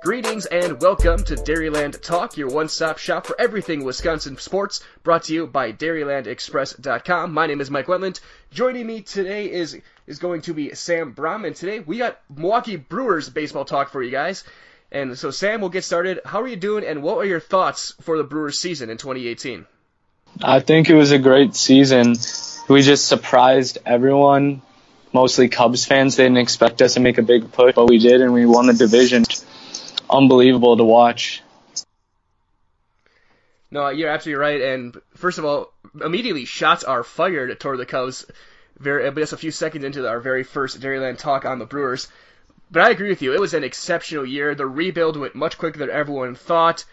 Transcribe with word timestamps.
Greetings 0.00 0.46
and 0.46 0.80
welcome 0.80 1.22
to 1.24 1.34
Dairyland 1.34 2.00
Talk, 2.00 2.36
your 2.36 2.48
one-stop 2.48 2.98
shop 2.98 3.26
for 3.26 3.38
everything 3.38 3.84
Wisconsin 3.84 4.38
sports, 4.38 4.82
brought 5.02 5.24
to 5.24 5.34
you 5.34 5.46
by 5.46 5.72
DairylandExpress.com. 5.72 7.34
My 7.34 7.46
name 7.46 7.60
is 7.60 7.70
Mike 7.70 7.86
Wendlandt. 7.88 8.20
Joining 8.50 8.86
me 8.86 9.02
today 9.02 9.50
is 9.50 9.78
is 10.06 10.18
going 10.18 10.42
to 10.42 10.54
be 10.54 10.74
Sam 10.74 11.12
Brom, 11.12 11.44
and 11.44 11.54
today 11.54 11.80
we 11.80 11.98
got 11.98 12.20
Milwaukee 12.34 12.76
Brewers 12.76 13.28
baseball 13.28 13.64
talk 13.64 13.90
for 13.90 14.02
you 14.02 14.10
guys. 14.10 14.44
And 14.90 15.18
so, 15.18 15.30
Sam, 15.30 15.60
we'll 15.60 15.70
get 15.70 15.84
started. 15.84 16.20
How 16.24 16.40
are 16.40 16.48
you 16.48 16.56
doing, 16.56 16.84
and 16.84 17.02
what 17.02 17.18
are 17.18 17.24
your 17.24 17.40
thoughts 17.40 17.94
for 18.00 18.16
the 18.16 18.24
Brewers 18.24 18.58
season 18.58 18.88
in 18.88 18.96
2018? 18.96 19.66
I 20.42 20.60
think 20.60 20.88
it 20.88 20.94
was 20.94 21.10
a 21.10 21.18
great 21.18 21.54
season. 21.54 22.14
We 22.68 22.82
just 22.82 23.06
surprised 23.06 23.78
everyone. 23.84 24.62
Mostly 25.12 25.48
Cubs 25.48 25.84
fans. 25.84 26.16
They 26.16 26.24
didn't 26.24 26.38
expect 26.38 26.82
us 26.82 26.94
to 26.94 27.00
make 27.00 27.18
a 27.18 27.22
big 27.22 27.50
push, 27.52 27.74
but 27.74 27.86
we 27.86 27.98
did, 27.98 28.20
and 28.20 28.32
we 28.32 28.46
won 28.46 28.66
the 28.66 28.74
division. 28.74 29.24
Unbelievable 30.08 30.76
to 30.76 30.84
watch. 30.84 31.42
No, 33.70 33.88
you're 33.88 34.10
absolutely 34.10 34.40
right. 34.40 34.60
And 34.60 34.96
first 35.14 35.38
of 35.38 35.44
all, 35.44 35.72
immediately 36.02 36.44
shots 36.44 36.84
are 36.84 37.04
fired 37.04 37.58
toward 37.60 37.78
the 37.78 37.86
Cubs. 37.86 38.24
Very, 38.78 39.10
just 39.12 39.32
a 39.32 39.36
few 39.36 39.50
seconds 39.50 39.84
into 39.84 40.08
our 40.08 40.20
very 40.20 40.44
first 40.44 40.80
Dairyland 40.80 41.18
talk 41.18 41.44
on 41.44 41.58
the 41.58 41.66
Brewers. 41.66 42.08
But 42.70 42.82
I 42.82 42.90
agree 42.90 43.08
with 43.08 43.22
you. 43.22 43.32
It 43.32 43.40
was 43.40 43.54
an 43.54 43.64
exceptional 43.64 44.26
year. 44.26 44.54
The 44.54 44.66
rebuild 44.66 45.16
went 45.16 45.34
much 45.34 45.56
quicker 45.58 45.78
than 45.78 45.90
everyone 45.90 46.34
thought. 46.34 46.84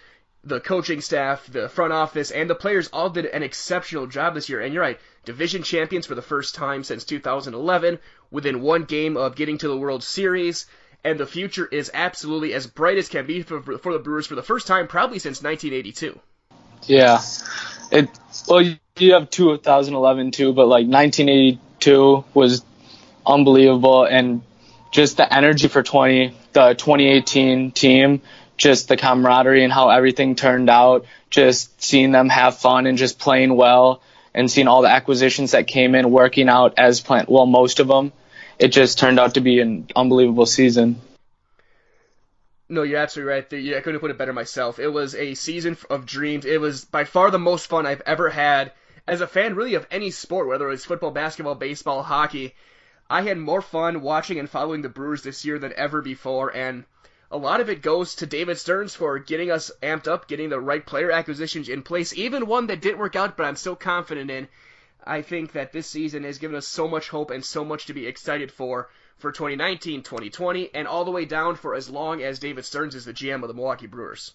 The 0.43 0.59
coaching 0.59 1.01
staff, 1.01 1.47
the 1.51 1.67
front 1.67 1.91
office, 1.91 2.31
and 2.31 2.49
the 2.49 2.55
players 2.55 2.87
all 2.93 3.09
did 3.09 3.25
an 3.25 3.41
exceptional 3.41 4.05
job 4.05 4.35
this 4.35 4.47
year. 4.47 4.61
And 4.61 4.73
you're 4.73 4.83
right, 4.83 4.99
division 5.25 5.63
champions 5.63 6.05
for 6.05 6.15
the 6.15 6.21
first 6.21 6.55
time 6.55 6.83
since 6.83 7.03
2011, 7.03 7.99
within 8.29 8.61
one 8.61 8.83
game 8.83 9.17
of 9.17 9.35
getting 9.35 9.57
to 9.57 9.67
the 9.67 9.77
World 9.77 10.03
Series. 10.03 10.67
And 11.03 11.19
the 11.19 11.25
future 11.25 11.65
is 11.65 11.91
absolutely 11.93 12.53
as 12.53 12.67
bright 12.67 12.97
as 12.97 13.09
can 13.09 13.25
be 13.25 13.41
for, 13.41 13.61
for 13.61 13.93
the 13.93 13.99
Brewers 13.99 14.27
for 14.27 14.35
the 14.35 14.43
first 14.43 14.67
time, 14.67 14.87
probably 14.87 15.19
since 15.19 15.41
1982. 15.41 16.19
Yeah, 16.83 17.21
it. 17.91 18.09
Well, 18.47 18.61
you 18.97 19.13
have 19.13 19.29
2011 19.29 20.31
too, 20.31 20.53
but 20.53 20.67
like 20.67 20.87
1982 20.87 22.25
was 22.33 22.63
unbelievable, 23.25 24.05
and 24.05 24.41
just 24.95 25.17
the 25.17 25.33
energy 25.33 25.67
for 25.67 25.83
20 25.83 26.33
the 26.53 26.73
2018 26.73 27.71
team, 27.71 28.21
just 28.55 28.87
the 28.87 28.95
camaraderie 28.95 29.65
and 29.65 29.73
how 29.73 29.89
everything 29.89 30.35
turned 30.35 30.69
out, 30.69 31.05
just 31.29 31.81
seeing 31.81 32.13
them 32.13 32.29
have 32.29 32.57
fun 32.57 32.87
and 32.87 32.97
just 32.97 33.19
playing 33.19 33.53
well 33.57 34.01
and 34.33 34.49
seeing 34.49 34.69
all 34.69 34.83
the 34.83 34.87
acquisitions 34.87 35.51
that 35.51 35.67
came 35.67 35.95
in 35.95 36.11
working 36.11 36.47
out 36.47 36.75
as 36.77 37.01
planned, 37.01 37.27
well 37.27 37.45
most 37.45 37.81
of 37.81 37.89
them, 37.89 38.13
it 38.57 38.69
just 38.69 38.97
turned 38.97 39.19
out 39.19 39.33
to 39.33 39.41
be 39.41 39.59
an 39.59 39.85
unbelievable 39.97 40.45
season. 40.45 41.01
No, 42.69 42.83
you're 42.83 42.99
absolutely 42.99 43.33
right. 43.33 43.51
Yeah, 43.51 43.77
I 43.77 43.81
couldn't 43.81 43.99
put 43.99 44.11
it 44.11 44.17
better 44.17 44.31
myself. 44.31 44.79
It 44.79 44.87
was 44.87 45.13
a 45.13 45.33
season 45.33 45.77
of 45.89 46.05
dreams. 46.05 46.45
It 46.45 46.61
was 46.61 46.85
by 46.85 47.03
far 47.03 47.31
the 47.31 47.37
most 47.37 47.67
fun 47.67 47.85
I've 47.85 48.01
ever 48.05 48.29
had 48.29 48.71
as 49.05 49.19
a 49.19 49.27
fan, 49.27 49.55
really, 49.55 49.75
of 49.75 49.85
any 49.91 50.09
sport, 50.09 50.47
whether 50.47 50.67
it 50.67 50.71
was 50.71 50.85
football, 50.85 51.11
basketball, 51.11 51.55
baseball, 51.55 52.01
hockey. 52.01 52.55
I 53.09 53.21
had 53.21 53.37
more 53.37 53.61
fun 53.61 54.01
watching 54.01 54.39
and 54.39 54.49
following 54.49 54.81
the 54.81 54.89
Brewers 54.89 55.21
this 55.21 55.45
year 55.45 55.59
than 55.59 55.73
ever 55.73 56.01
before, 56.01 56.55
and 56.55 56.85
a 57.29 57.37
lot 57.37 57.61
of 57.61 57.69
it 57.69 57.81
goes 57.81 58.15
to 58.15 58.25
David 58.25 58.57
Stearns 58.57 58.95
for 58.95 59.19
getting 59.19 59.51
us 59.51 59.71
amped 59.83 60.07
up, 60.07 60.27
getting 60.27 60.49
the 60.49 60.59
right 60.59 60.83
player 60.85 61.11
acquisitions 61.11 61.69
in 61.69 61.83
place, 61.83 62.13
even 62.17 62.47
one 62.47 62.67
that 62.67 62.81
didn't 62.81 62.99
work 62.99 63.15
out, 63.15 63.37
but 63.37 63.45
I'm 63.45 63.55
still 63.57 63.75
confident 63.75 64.31
in. 64.31 64.47
I 65.03 65.21
think 65.21 65.51
that 65.51 65.71
this 65.71 65.87
season 65.87 66.23
has 66.23 66.39
given 66.39 66.55
us 66.55 66.67
so 66.67 66.87
much 66.87 67.09
hope 67.09 67.29
and 67.29 67.45
so 67.45 67.63
much 67.63 67.85
to 67.87 67.93
be 67.93 68.07
excited 68.07 68.51
for 68.51 68.89
for 69.17 69.31
2019, 69.31 70.01
2020, 70.01 70.71
and 70.73 70.87
all 70.87 71.05
the 71.05 71.11
way 71.11 71.25
down 71.25 71.55
for 71.55 71.75
as 71.75 71.89
long 71.89 72.21
as 72.21 72.39
David 72.39 72.65
Stearns 72.65 72.95
is 72.95 73.05
the 73.05 73.13
GM 73.13 73.43
of 73.43 73.47
the 73.47 73.53
Milwaukee 73.53 73.87
Brewers. 73.87 74.33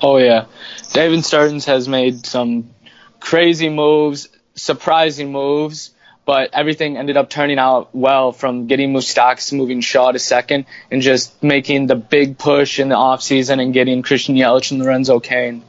Oh 0.00 0.18
yeah, 0.18 0.46
David 0.92 1.24
Stearns 1.24 1.64
has 1.66 1.88
made 1.88 2.24
some 2.24 2.74
crazy 3.20 3.68
moves, 3.68 4.28
surprising 4.54 5.32
moves, 5.32 5.90
but 6.24 6.50
everything 6.52 6.96
ended 6.96 7.16
up 7.16 7.28
turning 7.28 7.58
out 7.58 7.94
well 7.94 8.32
from 8.32 8.66
getting 8.66 8.92
Moustakas 8.92 9.52
moving 9.52 9.80
Shaw 9.80 10.12
to 10.12 10.18
second 10.18 10.66
and 10.90 11.02
just 11.02 11.42
making 11.42 11.86
the 11.86 11.96
big 11.96 12.38
push 12.38 12.80
in 12.80 12.88
the 12.88 12.94
offseason 12.94 13.60
and 13.60 13.74
getting 13.74 14.02
Christian 14.02 14.34
Yelich 14.34 14.70
and 14.70 14.82
Lorenzo 14.82 15.20
Cain. 15.20 15.62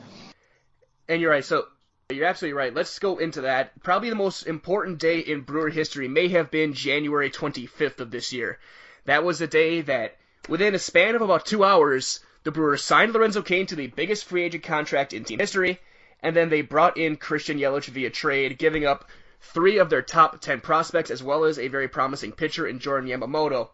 And 1.08 1.22
you're 1.22 1.32
right. 1.32 1.46
So 1.46 1.66
you're 2.10 2.28
absolutely 2.28 2.58
right. 2.58 2.74
Let's 2.74 3.00
go 3.00 3.18
into 3.18 3.42
that. 3.42 3.82
Probably 3.84 4.10
the 4.10 4.16
most 4.16 4.44
important 4.44 5.00
day 5.00 5.20
in 5.20 5.42
Brewer 5.42 5.70
history 5.70 6.08
may 6.08 6.30
have 6.30 6.52
been 6.52 6.74
January 6.74 7.30
25th 7.30 8.00
of 8.00 8.12
this 8.12 8.32
year. 8.32 8.60
That 9.06 9.24
was 9.24 9.40
the 9.40 9.48
day 9.48 9.82
that, 9.82 10.16
within 10.48 10.76
a 10.76 10.80
span 10.80 11.16
of 11.16 11.22
about 11.22 11.46
two 11.46 11.64
hours, 11.64 12.22
the 12.44 12.52
Brewers 12.52 12.84
signed 12.84 13.14
Lorenzo 13.14 13.42
Cain 13.42 13.66
to 13.68 13.76
the 13.76 13.88
biggest 13.88 14.26
free 14.26 14.44
agent 14.44 14.64
contract 14.64 15.14
in 15.14 15.24
team 15.24 15.40
history, 15.40 15.80
and 16.22 16.36
then 16.36 16.50
they 16.50 16.62
brought 16.62 16.98
in 16.98 17.18
Christian 17.18 17.58
Yelich 17.58 17.86
via 17.86 18.10
trade, 18.10 18.58
giving 18.58 18.86
up 18.86 19.10
three 19.42 19.78
of 19.78 19.90
their 19.90 20.02
top 20.02 20.40
10 20.42 20.62
prospects, 20.62 21.12
as 21.12 21.24
well 21.24 21.46
as 21.46 21.60
a 21.60 21.68
very 21.68 21.88
promising 21.88 22.32
pitcher 22.32 22.68
in 22.68 22.80
Jordan 22.80 23.10
Yamamoto. 23.10 23.70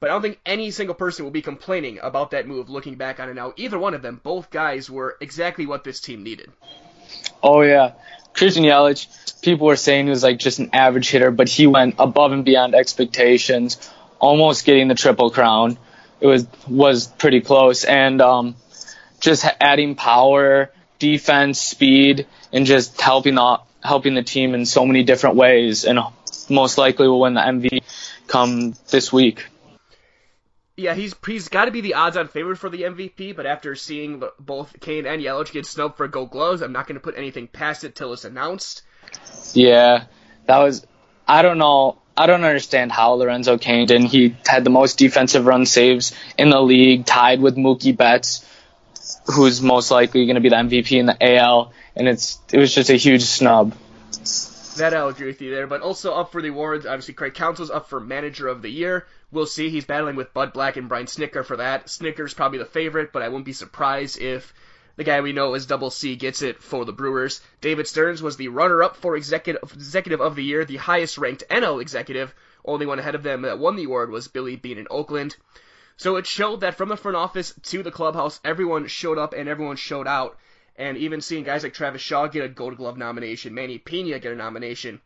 But 0.00 0.10
I 0.10 0.12
don't 0.12 0.22
think 0.22 0.40
any 0.44 0.70
single 0.70 0.94
person 0.94 1.24
will 1.24 1.32
be 1.32 1.42
complaining 1.42 1.98
about 2.02 2.32
that 2.32 2.46
move 2.46 2.68
looking 2.68 2.96
back 2.96 3.20
on 3.20 3.28
it 3.28 3.34
now. 3.34 3.54
Either 3.56 3.78
one 3.78 3.94
of 3.94 4.02
them, 4.02 4.20
both 4.22 4.50
guys 4.50 4.90
were 4.90 5.16
exactly 5.20 5.66
what 5.66 5.84
this 5.84 6.00
team 6.00 6.22
needed. 6.22 6.50
Oh, 7.42 7.62
yeah. 7.62 7.92
Christian 8.34 8.64
Yelich, 8.64 9.40
people 9.42 9.66
were 9.66 9.76
saying 9.76 10.06
he 10.06 10.10
was 10.10 10.22
like 10.22 10.38
just 10.38 10.58
an 10.58 10.70
average 10.72 11.08
hitter, 11.08 11.30
but 11.30 11.48
he 11.48 11.66
went 11.66 11.94
above 11.98 12.32
and 12.32 12.44
beyond 12.44 12.74
expectations, 12.74 13.90
almost 14.18 14.64
getting 14.64 14.88
the 14.88 14.94
triple 14.94 15.30
crown. 15.30 15.78
It 16.20 16.26
was 16.26 16.46
was 16.66 17.06
pretty 17.06 17.40
close, 17.40 17.84
and 17.84 18.20
um, 18.20 18.56
just 19.20 19.44
adding 19.60 19.94
power, 19.94 20.72
defense, 20.98 21.60
speed, 21.60 22.26
and 22.52 22.66
just 22.66 23.00
helping 23.00 23.36
the 23.36 23.58
helping 23.84 24.14
the 24.14 24.22
team 24.22 24.54
in 24.54 24.66
so 24.66 24.86
many 24.86 25.04
different 25.04 25.36
ways, 25.36 25.84
and 25.84 26.00
most 26.48 26.78
likely 26.78 27.06
will 27.06 27.20
win 27.20 27.34
the 27.34 27.40
MVP 27.40 27.82
come 28.26 28.74
this 28.90 29.12
week. 29.12 29.46
Yeah, 30.76 30.94
he's 30.94 31.14
he's 31.24 31.48
got 31.48 31.66
to 31.66 31.70
be 31.70 31.82
the 31.82 31.94
odds-on 31.94 32.26
favorite 32.28 32.56
for 32.56 32.68
the 32.68 32.82
MVP, 32.82 33.36
but 33.36 33.46
after 33.46 33.76
seeing 33.76 34.22
both 34.40 34.80
Cain 34.80 35.06
and 35.06 35.22
Yelich 35.22 35.52
get 35.52 35.66
snubbed 35.66 35.96
for 35.96 36.08
Gold 36.08 36.30
Gloves, 36.30 36.62
I'm 36.62 36.72
not 36.72 36.88
going 36.88 36.96
to 36.96 37.00
put 37.00 37.16
anything 37.16 37.46
past 37.46 37.84
it 37.84 37.94
till 37.94 38.12
it's 38.12 38.24
announced. 38.24 38.82
Yeah, 39.52 40.06
that 40.46 40.58
was. 40.58 40.84
I 41.28 41.42
don't 41.42 41.58
know. 41.58 41.98
I 42.16 42.26
don't 42.26 42.44
understand 42.44 42.90
how 42.90 43.12
Lorenzo 43.14 43.56
Cain 43.56 43.86
did. 43.86 44.02
He 44.04 44.36
had 44.46 44.64
the 44.64 44.70
most 44.70 44.98
defensive 44.98 45.46
run 45.46 45.64
saves 45.64 46.12
in 46.36 46.50
the 46.50 46.60
league, 46.60 47.06
tied 47.06 47.40
with 47.40 47.56
Mookie 47.56 47.96
Betts, 47.96 48.44
who's 49.26 49.62
most 49.62 49.90
likely 49.90 50.26
going 50.26 50.36
to 50.36 50.40
be 50.40 50.48
the 50.48 50.56
MVP 50.56 50.98
in 50.98 51.06
the 51.06 51.36
AL 51.36 51.72
and 51.96 52.08
it's 52.08 52.38
it 52.52 52.58
was 52.58 52.74
just 52.74 52.90
a 52.90 52.94
huge 52.94 53.22
snub. 53.22 53.74
That 54.76 54.94
I'll 54.94 55.08
agree 55.08 55.28
with 55.28 55.40
you 55.40 55.54
there, 55.54 55.68
but 55.68 55.82
also 55.82 56.14
up 56.14 56.32
for 56.32 56.42
the 56.42 56.48
awards. 56.48 56.84
Obviously, 56.84 57.14
Craig 57.14 57.34
Counsell's 57.34 57.70
up 57.70 57.88
for 57.88 58.00
Manager 58.00 58.48
of 58.48 58.60
the 58.60 58.68
Year. 58.68 59.06
We'll 59.30 59.46
see. 59.46 59.70
He's 59.70 59.84
battling 59.84 60.16
with 60.16 60.34
Bud 60.34 60.52
Black 60.52 60.76
and 60.76 60.88
Brian 60.88 61.06
Snitker 61.06 61.44
for 61.44 61.58
that. 61.58 61.86
Snitker's 61.86 62.34
probably 62.34 62.58
the 62.58 62.64
favorite, 62.64 63.12
but 63.12 63.22
I 63.22 63.28
wouldn't 63.28 63.44
be 63.44 63.52
surprised 63.52 64.20
if 64.20 64.52
the 64.96 65.04
guy 65.04 65.20
we 65.20 65.32
know 65.32 65.54
as 65.54 65.66
Double 65.66 65.90
C 65.90 66.16
gets 66.16 66.42
it 66.42 66.60
for 66.60 66.84
the 66.84 66.92
Brewers. 66.92 67.40
David 67.60 67.86
Stearns 67.86 68.22
was 68.22 68.36
the 68.36 68.48
runner-up 68.48 68.96
for 68.96 69.16
executive 69.16 69.72
executive 69.72 70.20
of 70.20 70.34
the 70.34 70.44
year, 70.44 70.64
the 70.64 70.76
highest-ranked 70.76 71.44
NL 71.48 71.80
executive. 71.80 72.34
Only 72.64 72.86
one 72.86 72.98
ahead 72.98 73.14
of 73.14 73.22
them 73.22 73.42
that 73.42 73.58
won 73.58 73.76
the 73.76 73.84
award 73.84 74.10
was 74.10 74.28
Billy 74.28 74.56
Beane 74.56 74.78
in 74.78 74.88
Oakland. 74.90 75.36
So 75.96 76.16
it 76.16 76.26
showed 76.26 76.62
that 76.62 76.76
from 76.76 76.88
the 76.88 76.96
front 76.96 77.16
office 77.16 77.54
to 77.64 77.84
the 77.84 77.92
clubhouse, 77.92 78.40
everyone 78.44 78.88
showed 78.88 79.18
up 79.18 79.34
and 79.34 79.48
everyone 79.48 79.76
showed 79.76 80.08
out 80.08 80.36
and 80.76 80.96
even 80.96 81.20
seeing 81.20 81.44
guys 81.44 81.62
like 81.62 81.74
Travis 81.74 82.02
Shaw 82.02 82.26
get 82.26 82.44
a 82.44 82.48
Gold 82.48 82.76
Glove 82.76 82.98
nomination, 82.98 83.54
Manny 83.54 83.78
Pena 83.78 84.18
get 84.18 84.32
a 84.32 84.36
nomination. 84.36 85.00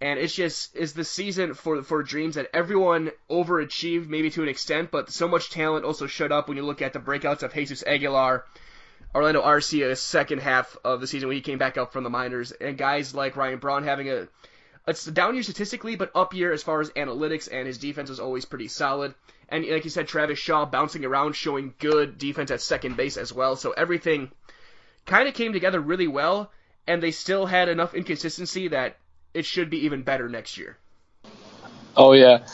And 0.00 0.18
it's 0.18 0.34
just 0.34 0.76
is 0.76 0.92
the 0.92 1.04
season 1.04 1.54
for 1.54 1.82
for 1.82 2.02
dreams 2.02 2.36
that 2.36 2.50
everyone 2.54 3.10
overachieved 3.28 4.08
maybe 4.08 4.30
to 4.30 4.42
an 4.42 4.48
extent, 4.48 4.90
but 4.90 5.10
so 5.10 5.26
much 5.26 5.50
talent 5.50 5.84
also 5.84 6.06
showed 6.06 6.30
up 6.30 6.48
when 6.48 6.56
you 6.56 6.64
look 6.64 6.82
at 6.82 6.92
the 6.92 7.00
breakouts 7.00 7.42
of 7.42 7.52
Jesus 7.52 7.82
Aguilar, 7.84 8.44
Orlando 9.14 9.42
Arcia's 9.42 10.00
second 10.00 10.40
half 10.40 10.76
of 10.84 11.00
the 11.00 11.08
season 11.08 11.28
when 11.28 11.36
he 11.36 11.42
came 11.42 11.58
back 11.58 11.76
up 11.76 11.92
from 11.92 12.04
the 12.04 12.10
minors, 12.10 12.52
and 12.52 12.78
guys 12.78 13.12
like 13.12 13.36
Ryan 13.36 13.58
Braun 13.58 13.82
having 13.82 14.08
a 14.08 14.28
it's 14.88 15.06
a 15.06 15.10
down 15.10 15.34
year 15.34 15.42
statistically, 15.42 15.96
but 15.96 16.12
up 16.14 16.32
year 16.32 16.52
as 16.52 16.62
far 16.62 16.80
as 16.80 16.90
analytics, 16.90 17.48
and 17.50 17.66
his 17.66 17.78
defense 17.78 18.08
was 18.08 18.20
always 18.20 18.44
pretty 18.44 18.68
solid. 18.68 19.14
And 19.48 19.66
like 19.66 19.84
you 19.84 19.90
said, 19.90 20.08
Travis 20.08 20.38
Shaw 20.38 20.64
bouncing 20.64 21.04
around, 21.04 21.34
showing 21.34 21.74
good 21.78 22.18
defense 22.18 22.50
at 22.50 22.62
second 22.62 22.96
base 22.96 23.16
as 23.16 23.32
well. 23.32 23.56
So 23.56 23.72
everything 23.72 24.30
kind 25.08 25.28
of 25.28 25.34
came 25.34 25.52
together 25.52 25.80
really 25.80 26.06
well, 26.06 26.50
and 26.86 27.02
they 27.02 27.10
still 27.10 27.46
had 27.46 27.68
enough 27.68 27.94
inconsistency 27.94 28.68
that 28.68 28.96
it 29.34 29.44
should 29.44 29.70
be 29.70 29.78
even 29.86 30.02
better 30.02 30.28
next 30.28 30.56
year. 30.56 30.76
Oh 31.96 32.12
yeah. 32.12 32.46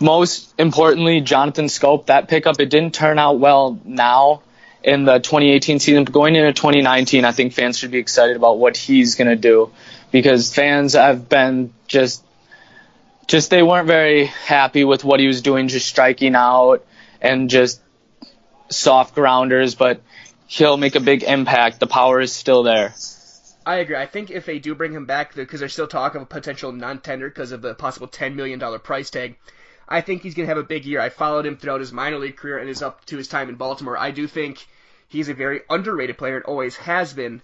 Most 0.00 0.54
importantly, 0.58 1.20
Jonathan 1.22 1.66
Schoop, 1.66 2.06
that 2.06 2.28
pickup, 2.28 2.60
it 2.60 2.70
didn't 2.70 2.94
turn 2.94 3.18
out 3.18 3.40
well 3.40 3.80
now 3.84 4.42
in 4.84 5.04
the 5.04 5.18
2018 5.18 5.80
season. 5.80 6.04
But 6.04 6.12
going 6.12 6.36
into 6.36 6.52
2019, 6.52 7.24
I 7.24 7.32
think 7.32 7.52
fans 7.52 7.78
should 7.78 7.90
be 7.90 7.98
excited 7.98 8.36
about 8.36 8.58
what 8.58 8.76
he's 8.76 9.16
going 9.16 9.28
to 9.28 9.36
do 9.36 9.72
because 10.12 10.54
fans 10.54 10.92
have 10.92 11.28
been 11.28 11.72
just 11.86 12.22
just 13.26 13.50
they 13.50 13.62
weren't 13.62 13.86
very 13.86 14.26
happy 14.26 14.84
with 14.84 15.04
what 15.04 15.20
he 15.20 15.26
was 15.26 15.42
doing, 15.42 15.68
just 15.68 15.86
striking 15.86 16.34
out 16.34 16.84
and 17.20 17.50
just 17.50 17.80
soft 18.70 19.14
grounders. 19.14 19.74
But 19.74 20.00
he'll 20.48 20.76
make 20.76 20.96
a 20.96 21.00
big 21.00 21.22
impact. 21.22 21.78
The 21.78 21.86
power 21.86 22.20
is 22.20 22.32
still 22.32 22.64
there. 22.64 22.94
I 23.64 23.76
agree. 23.76 23.96
I 23.96 24.06
think 24.06 24.30
if 24.30 24.46
they 24.46 24.58
do 24.58 24.74
bring 24.74 24.92
him 24.92 25.04
back, 25.04 25.34
because 25.34 25.60
there's 25.60 25.74
still 25.74 25.86
talk 25.86 26.14
of 26.14 26.22
a 26.22 26.26
potential 26.26 26.72
non-tender 26.72 27.28
because 27.28 27.52
of 27.52 27.60
the 27.60 27.74
possible 27.74 28.08
$10 28.08 28.34
million 28.34 28.58
price 28.80 29.10
tag, 29.10 29.36
I 29.86 30.00
think 30.00 30.22
he's 30.22 30.34
going 30.34 30.48
to 30.48 30.54
have 30.54 30.62
a 30.62 30.66
big 30.66 30.86
year. 30.86 31.00
I 31.00 31.10
followed 31.10 31.46
him 31.46 31.56
throughout 31.56 31.80
his 31.80 31.92
minor 31.92 32.18
league 32.18 32.36
career 32.36 32.58
and 32.58 32.68
is 32.68 32.82
up 32.82 33.04
to 33.06 33.18
his 33.18 33.28
time 33.28 33.50
in 33.50 33.56
Baltimore. 33.56 33.98
I 33.98 34.10
do 34.10 34.26
think 34.26 34.66
he's 35.08 35.28
a 35.28 35.34
very 35.34 35.60
underrated 35.68 36.16
player. 36.16 36.38
It 36.38 36.46
always 36.46 36.76
has 36.76 37.12
been. 37.12 37.42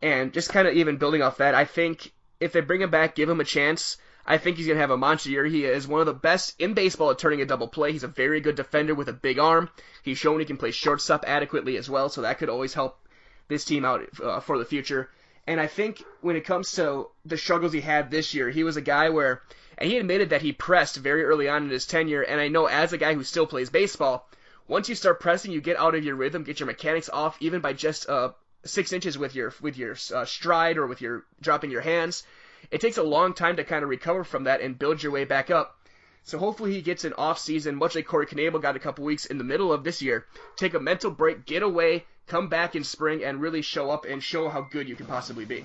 And 0.00 0.32
just 0.32 0.50
kind 0.50 0.66
of 0.66 0.74
even 0.74 0.96
building 0.96 1.22
off 1.22 1.38
that, 1.38 1.54
I 1.54 1.66
think 1.66 2.10
if 2.40 2.52
they 2.52 2.60
bring 2.60 2.80
him 2.80 2.90
back, 2.90 3.14
give 3.14 3.28
him 3.28 3.40
a 3.40 3.44
chance, 3.44 3.98
I 4.26 4.38
think 4.38 4.56
he's 4.56 4.66
going 4.66 4.76
to 4.76 4.80
have 4.80 4.90
a 4.90 4.96
monster 4.96 5.30
year. 5.30 5.44
He 5.44 5.64
is 5.64 5.86
one 5.86 6.00
of 6.00 6.06
the 6.06 6.12
best 6.12 6.60
in 6.60 6.74
baseball 6.74 7.12
at 7.12 7.18
turning 7.18 7.40
a 7.40 7.46
double 7.46 7.68
play. 7.68 7.92
He's 7.92 8.02
a 8.02 8.08
very 8.08 8.40
good 8.40 8.56
defender 8.56 8.94
with 8.94 9.08
a 9.08 9.12
big 9.12 9.38
arm. 9.38 9.70
He's 10.02 10.18
shown 10.18 10.40
he 10.40 10.46
can 10.46 10.56
play 10.56 10.72
shortstop 10.72 11.24
adequately 11.26 11.76
as 11.76 11.88
well, 11.88 12.08
so 12.08 12.22
that 12.22 12.38
could 12.38 12.48
always 12.48 12.74
help 12.74 12.98
this 13.46 13.64
team 13.64 13.84
out 13.84 14.04
uh, 14.20 14.40
for 14.40 14.58
the 14.58 14.64
future. 14.64 15.10
And 15.46 15.60
I 15.60 15.68
think 15.68 16.02
when 16.22 16.34
it 16.34 16.44
comes 16.44 16.72
to 16.72 17.08
the 17.24 17.38
struggles 17.38 17.72
he 17.72 17.80
had 17.80 18.10
this 18.10 18.34
year, 18.34 18.50
he 18.50 18.64
was 18.64 18.76
a 18.76 18.80
guy 18.80 19.10
where, 19.10 19.42
and 19.78 19.88
he 19.88 19.96
admitted 19.96 20.30
that 20.30 20.42
he 20.42 20.52
pressed 20.52 20.96
very 20.96 21.22
early 21.22 21.48
on 21.48 21.62
in 21.62 21.70
his 21.70 21.86
tenure. 21.86 22.22
And 22.22 22.40
I 22.40 22.48
know 22.48 22.66
as 22.66 22.92
a 22.92 22.98
guy 22.98 23.14
who 23.14 23.22
still 23.22 23.46
plays 23.46 23.70
baseball, 23.70 24.28
once 24.66 24.88
you 24.88 24.96
start 24.96 25.20
pressing, 25.20 25.52
you 25.52 25.60
get 25.60 25.78
out 25.78 25.94
of 25.94 26.04
your 26.04 26.16
rhythm, 26.16 26.42
get 26.42 26.58
your 26.58 26.66
mechanics 26.66 27.08
off, 27.12 27.36
even 27.38 27.60
by 27.60 27.74
just 27.74 28.08
uh, 28.08 28.30
six 28.64 28.92
inches 28.92 29.16
with 29.16 29.36
your 29.36 29.54
with 29.60 29.76
your 29.76 29.96
uh, 30.12 30.24
stride 30.24 30.78
or 30.78 30.88
with 30.88 31.00
your 31.00 31.24
dropping 31.40 31.70
your 31.70 31.80
hands. 31.80 32.24
It 32.70 32.80
takes 32.80 32.98
a 32.98 33.02
long 33.02 33.34
time 33.34 33.56
to 33.56 33.64
kind 33.64 33.82
of 33.82 33.88
recover 33.88 34.24
from 34.24 34.44
that 34.44 34.60
and 34.60 34.78
build 34.78 35.02
your 35.02 35.12
way 35.12 35.24
back 35.24 35.50
up. 35.50 35.78
So 36.24 36.38
hopefully 36.38 36.72
he 36.72 36.82
gets 36.82 37.04
an 37.04 37.12
off 37.16 37.38
season, 37.38 37.76
much 37.76 37.94
like 37.94 38.06
Corey 38.06 38.26
Knebel 38.26 38.60
got 38.60 38.74
a 38.74 38.80
couple 38.80 39.04
weeks 39.04 39.26
in 39.26 39.38
the 39.38 39.44
middle 39.44 39.72
of 39.72 39.84
this 39.84 40.02
year. 40.02 40.26
Take 40.56 40.74
a 40.74 40.80
mental 40.80 41.10
break, 41.10 41.46
get 41.46 41.62
away, 41.62 42.04
come 42.26 42.48
back 42.48 42.74
in 42.74 42.82
spring, 42.82 43.22
and 43.22 43.40
really 43.40 43.62
show 43.62 43.90
up 43.90 44.04
and 44.04 44.20
show 44.20 44.48
how 44.48 44.62
good 44.62 44.88
you 44.88 44.96
can 44.96 45.06
possibly 45.06 45.44
be. 45.44 45.64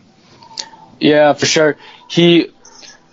Yeah, 1.00 1.34
for 1.34 1.48
sure. 1.48 1.78
He 2.08 2.52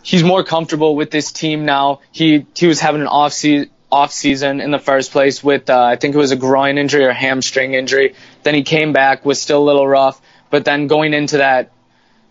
he's 0.02 0.22
more 0.22 0.44
comfortable 0.44 0.94
with 0.94 1.10
this 1.10 1.32
team 1.32 1.64
now. 1.64 2.00
He 2.12 2.46
he 2.54 2.66
was 2.66 2.80
having 2.80 3.00
an 3.00 3.06
off 3.06 3.32
season 3.32 3.70
off 3.90 4.12
season 4.12 4.60
in 4.60 4.70
the 4.70 4.78
first 4.78 5.12
place 5.12 5.42
with 5.42 5.70
uh, 5.70 5.82
I 5.82 5.96
think 5.96 6.14
it 6.14 6.18
was 6.18 6.30
a 6.30 6.36
groin 6.36 6.76
injury 6.76 7.06
or 7.06 7.12
hamstring 7.12 7.72
injury. 7.72 8.14
Then 8.42 8.54
he 8.54 8.62
came 8.62 8.92
back 8.92 9.24
was 9.24 9.40
still 9.40 9.62
a 9.62 9.64
little 9.64 9.88
rough, 9.88 10.20
but 10.50 10.66
then 10.66 10.86
going 10.86 11.14
into 11.14 11.38
that 11.38 11.70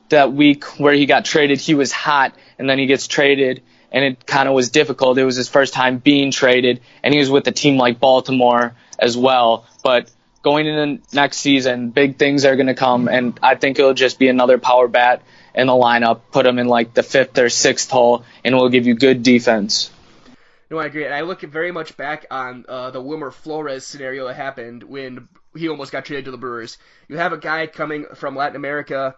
that 0.09 0.33
week 0.33 0.63
where 0.80 0.94
he 0.94 1.06
got 1.06 1.25
traded, 1.25 1.59
he 1.59 1.75
was 1.75 1.92
hot, 1.92 2.33
and 2.57 2.69
then 2.69 2.80
he 2.80 2.86
gets 2.86 3.07
traded, 3.07 3.63
and 3.92 4.04
it 4.04 4.25
kind 4.25 4.48
of 4.48 4.56
was 4.56 4.69
difficult. 4.69 5.18
It 5.18 5.25
was 5.25 5.36
his 5.36 5.50
first 5.50 5.74
time 5.74 5.98
being 5.98 6.31
traded, 6.31 6.81
and 7.04 7.13
he 7.13 7.19
was 7.19 7.30
with 7.30 7.48
a 7.48 7.51
team 7.51 7.77
like 7.77 8.00
Baltimore 8.00 8.75
as 9.00 9.18
well. 9.18 9.65
But 9.83 10.12
going 10.44 10.68
into 10.68 11.01
next 11.13 11.38
season, 11.38 11.89
big 11.89 12.18
things 12.18 12.45
are 12.45 12.56
going 12.56 12.68
to 12.68 12.74
come, 12.74 13.07
and 13.07 13.38
I 13.42 13.56
think 13.56 13.80
it'll 13.80 13.94
just 13.94 14.19
be 14.19 14.30
another 14.30 14.57
power 14.57 14.88
bat 14.88 15.21
in 15.54 15.68
the 15.68 15.74
lineup. 15.74 16.21
Put 16.31 16.45
him 16.45 16.59
in 16.59 16.68
like 16.68 16.94
the 16.94 17.04
fifth 17.04 17.38
or 17.38 17.50
sixth 17.50 17.89
hole, 17.89 18.24
and 18.44 18.54
it 18.54 18.57
will 18.57 18.69
give 18.69 18.88
you 18.88 18.95
good 18.95 19.24
defense. 19.24 19.92
No, 20.69 20.80
I 20.80 20.86
agree. 20.86 21.06
And 21.06 21.13
I 21.13 21.21
look 21.21 21.42
very 21.42 21.71
much 21.71 21.95
back 21.95 22.25
on 22.30 22.65
uh, 22.68 22.92
the 22.92 23.01
Wilmer 23.01 23.31
Flores 23.31 23.86
scenario 23.86 24.27
that 24.27 24.36
happened 24.36 24.83
when 24.83 25.30
he 25.56 25.69
almost 25.69 25.94
got 25.94 26.04
traded 26.04 26.25
to 26.25 26.31
the 26.31 26.38
Brewers. 26.38 26.77
You 27.07 27.18
have 27.18 27.31
a 27.31 27.38
guy 27.38 27.68
coming 27.68 28.06
from 28.15 28.36
Latin 28.36 28.57
America 28.57 29.15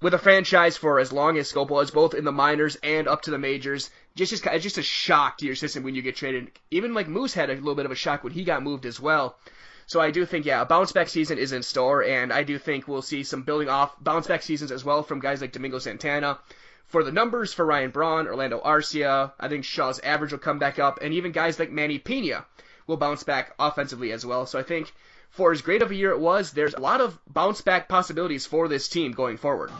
with 0.00 0.14
a 0.14 0.18
franchise 0.18 0.76
for 0.76 0.98
as 0.98 1.12
long 1.12 1.38
as 1.38 1.52
Schoop 1.52 1.70
was, 1.70 1.90
both 1.90 2.14
in 2.14 2.24
the 2.24 2.32
minors 2.32 2.76
and 2.82 3.08
up 3.08 3.22
to 3.22 3.30
the 3.30 3.38
majors. 3.38 3.90
Just, 4.14 4.30
just, 4.30 4.44
just 4.62 4.78
a 4.78 4.82
shock 4.82 5.38
to 5.38 5.46
your 5.46 5.54
system 5.54 5.82
when 5.82 5.94
you 5.94 6.02
get 6.02 6.16
traded. 6.16 6.50
Even 6.70 6.94
like 6.94 7.08
Moose 7.08 7.34
had 7.34 7.50
a 7.50 7.54
little 7.54 7.74
bit 7.74 7.86
of 7.86 7.92
a 7.92 7.96
shock 7.96 8.22
when 8.22 8.32
he 8.32 8.44
got 8.44 8.62
moved 8.62 8.86
as 8.86 9.00
well. 9.00 9.38
So 9.86 10.00
I 10.00 10.10
do 10.10 10.24
think, 10.24 10.46
yeah, 10.46 10.62
a 10.62 10.66
bounce 10.66 10.92
back 10.92 11.08
season 11.08 11.38
is 11.38 11.52
in 11.52 11.62
store, 11.62 12.02
and 12.02 12.32
I 12.32 12.42
do 12.42 12.58
think 12.58 12.88
we'll 12.88 13.02
see 13.02 13.22
some 13.22 13.42
building 13.42 13.68
off 13.68 13.94
bounce 14.02 14.26
back 14.26 14.42
seasons 14.42 14.72
as 14.72 14.84
well 14.84 15.02
from 15.02 15.20
guys 15.20 15.40
like 15.40 15.52
Domingo 15.52 15.78
Santana. 15.78 16.38
For 16.86 17.02
the 17.02 17.12
numbers 17.12 17.52
for 17.52 17.66
Ryan 17.66 17.90
Braun, 17.90 18.26
Orlando 18.26 18.60
Arcia, 18.60 19.32
I 19.38 19.48
think 19.48 19.64
Shaw's 19.64 20.00
average 20.00 20.32
will 20.32 20.38
come 20.38 20.58
back 20.58 20.78
up, 20.78 21.00
and 21.02 21.12
even 21.12 21.32
guys 21.32 21.58
like 21.58 21.70
Manny 21.70 21.98
Pena 21.98 22.46
will 22.86 22.96
bounce 22.96 23.24
back 23.24 23.54
offensively 23.58 24.12
as 24.12 24.24
well. 24.24 24.46
So 24.46 24.58
I 24.58 24.62
think 24.62 24.92
for 25.34 25.50
as 25.50 25.62
great 25.62 25.82
of 25.82 25.90
a 25.90 25.94
year 25.94 26.10
it 26.10 26.20
was, 26.20 26.52
there's 26.52 26.74
a 26.74 26.80
lot 26.80 27.00
of 27.00 27.18
bounce 27.32 27.60
back 27.60 27.88
possibilities 27.88 28.46
for 28.46 28.68
this 28.68 28.88
team 28.88 29.12
going 29.12 29.36
forward. 29.36 29.70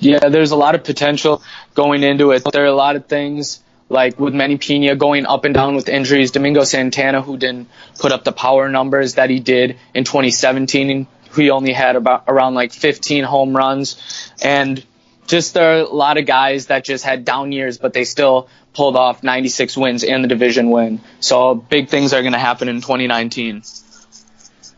Yeah, 0.00 0.28
there's 0.30 0.50
a 0.50 0.56
lot 0.56 0.74
of 0.74 0.82
potential 0.82 1.42
going 1.74 2.02
into 2.02 2.30
it. 2.32 2.42
There 2.50 2.64
are 2.64 2.66
a 2.66 2.74
lot 2.74 2.96
of 2.96 3.06
things 3.06 3.62
like 3.90 4.18
with 4.18 4.34
Manny 4.34 4.56
Pena 4.56 4.96
going 4.96 5.26
up 5.26 5.44
and 5.44 5.54
down 5.54 5.76
with 5.76 5.90
injuries, 5.90 6.30
Domingo 6.30 6.64
Santana 6.64 7.20
who 7.20 7.36
didn't 7.36 7.68
put 7.98 8.12
up 8.12 8.24
the 8.24 8.32
power 8.32 8.70
numbers 8.70 9.14
that 9.14 9.28
he 9.28 9.40
did 9.40 9.78
in 9.92 10.04
2017. 10.04 11.06
He 11.36 11.50
only 11.50 11.74
had 11.74 11.96
about 11.96 12.24
around 12.26 12.54
like 12.54 12.72
15 12.72 13.24
home 13.24 13.54
runs, 13.54 14.32
and 14.42 14.82
just 15.26 15.52
there 15.52 15.78
are 15.78 15.80
a 15.82 15.88
lot 15.88 16.16
of 16.16 16.24
guys 16.24 16.66
that 16.66 16.84
just 16.84 17.04
had 17.04 17.26
down 17.26 17.52
years, 17.52 17.76
but 17.76 17.92
they 17.92 18.04
still 18.04 18.48
pulled 18.72 18.96
off 18.96 19.22
96 19.22 19.76
wins 19.76 20.02
and 20.02 20.24
the 20.24 20.28
division 20.28 20.70
win. 20.70 21.00
So 21.20 21.54
big 21.54 21.88
things 21.88 22.14
are 22.14 22.22
going 22.22 22.32
to 22.32 22.38
happen 22.38 22.68
in 22.68 22.80
2019. 22.80 23.62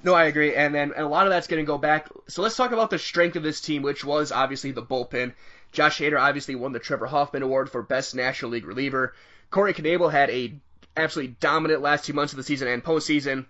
No, 0.06 0.14
I 0.14 0.26
agree, 0.26 0.54
and 0.54 0.72
then 0.72 0.92
and 0.92 1.04
a 1.04 1.08
lot 1.08 1.26
of 1.26 1.32
that's 1.32 1.48
going 1.48 1.60
to 1.60 1.66
go 1.66 1.78
back. 1.78 2.08
So 2.28 2.40
let's 2.40 2.56
talk 2.56 2.70
about 2.70 2.90
the 2.90 2.98
strength 2.98 3.34
of 3.34 3.42
this 3.42 3.60
team, 3.60 3.82
which 3.82 4.04
was 4.04 4.30
obviously 4.30 4.70
the 4.70 4.80
bullpen. 4.80 5.34
Josh 5.72 5.98
Hader 5.98 6.20
obviously 6.20 6.54
won 6.54 6.72
the 6.72 6.78
Trevor 6.78 7.06
Hoffman 7.06 7.42
Award 7.42 7.68
for 7.70 7.82
Best 7.82 8.14
National 8.14 8.52
League 8.52 8.66
Reliever. 8.66 9.14
Corey 9.50 9.74
Knebel 9.74 10.12
had 10.12 10.30
a 10.30 10.54
absolutely 10.96 11.34
dominant 11.40 11.82
last 11.82 12.04
two 12.04 12.12
months 12.12 12.32
of 12.32 12.36
the 12.36 12.44
season 12.44 12.68
and 12.68 12.84
postseason. 12.84 13.46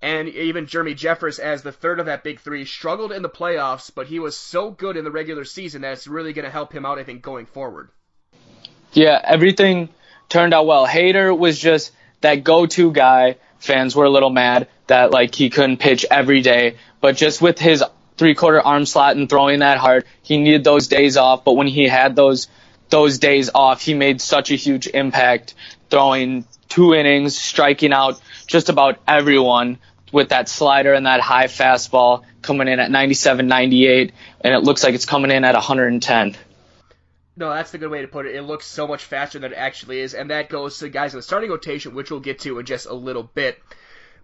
And 0.00 0.30
even 0.30 0.66
Jeremy 0.66 0.94
Jeffress, 0.94 1.38
as 1.38 1.62
the 1.62 1.72
third 1.72 2.00
of 2.00 2.06
that 2.06 2.24
big 2.24 2.40
three, 2.40 2.64
struggled 2.64 3.12
in 3.12 3.20
the 3.20 3.28
playoffs, 3.28 3.90
but 3.94 4.06
he 4.06 4.18
was 4.18 4.34
so 4.34 4.70
good 4.70 4.96
in 4.96 5.04
the 5.04 5.10
regular 5.10 5.44
season 5.44 5.82
that 5.82 5.92
it's 5.92 6.06
really 6.06 6.32
going 6.32 6.46
to 6.46 6.50
help 6.50 6.72
him 6.72 6.86
out, 6.86 6.98
I 6.98 7.04
think, 7.04 7.20
going 7.20 7.44
forward. 7.44 7.90
Yeah, 8.94 9.20
everything 9.22 9.90
turned 10.30 10.54
out 10.54 10.66
well. 10.66 10.86
Hader 10.86 11.36
was 11.36 11.58
just 11.58 11.92
that 12.20 12.44
go-to 12.44 12.92
guy. 12.92 13.36
Fans 13.58 13.96
were 13.96 14.04
a 14.04 14.10
little 14.10 14.30
mad 14.30 14.68
that 14.86 15.10
like 15.10 15.34
he 15.34 15.50
couldn't 15.50 15.78
pitch 15.78 16.06
every 16.10 16.42
day, 16.42 16.76
but 17.00 17.16
just 17.16 17.42
with 17.42 17.58
his 17.58 17.82
three-quarter 18.16 18.60
arm 18.60 18.86
slot 18.86 19.16
and 19.16 19.28
throwing 19.28 19.60
that 19.60 19.78
hard, 19.78 20.04
he 20.22 20.38
needed 20.38 20.64
those 20.64 20.88
days 20.88 21.16
off. 21.16 21.44
But 21.44 21.54
when 21.54 21.66
he 21.66 21.88
had 21.88 22.14
those 22.16 22.48
those 22.90 23.18
days 23.18 23.50
off, 23.54 23.82
he 23.82 23.94
made 23.94 24.20
such 24.20 24.50
a 24.50 24.54
huge 24.54 24.86
impact, 24.86 25.54
throwing 25.90 26.46
two 26.68 26.94
innings, 26.94 27.36
striking 27.36 27.92
out 27.92 28.20
just 28.46 28.68
about 28.68 28.98
everyone 29.06 29.78
with 30.12 30.30
that 30.30 30.48
slider 30.48 30.94
and 30.94 31.06
that 31.06 31.20
high 31.20 31.46
fastball 31.46 32.22
coming 32.40 32.68
in 32.68 32.80
at 32.80 32.90
97, 32.90 33.46
98, 33.46 34.12
and 34.40 34.54
it 34.54 34.60
looks 34.60 34.82
like 34.82 34.94
it's 34.94 35.04
coming 35.04 35.30
in 35.30 35.44
at 35.44 35.54
110. 35.54 36.36
No, 37.38 37.50
that's 37.50 37.70
the 37.70 37.78
good 37.78 37.92
way 37.92 38.02
to 38.02 38.08
put 38.08 38.26
it. 38.26 38.34
It 38.34 38.42
looks 38.42 38.66
so 38.66 38.88
much 38.88 39.04
faster 39.04 39.38
than 39.38 39.52
it 39.52 39.56
actually 39.56 40.00
is, 40.00 40.12
and 40.12 40.28
that 40.30 40.48
goes 40.48 40.80
to 40.80 40.88
guys 40.88 41.14
in 41.14 41.18
the 41.18 41.22
starting 41.22 41.50
rotation, 41.50 41.94
which 41.94 42.10
we'll 42.10 42.18
get 42.18 42.40
to 42.40 42.58
in 42.58 42.66
just 42.66 42.86
a 42.86 42.94
little 42.94 43.22
bit. 43.22 43.62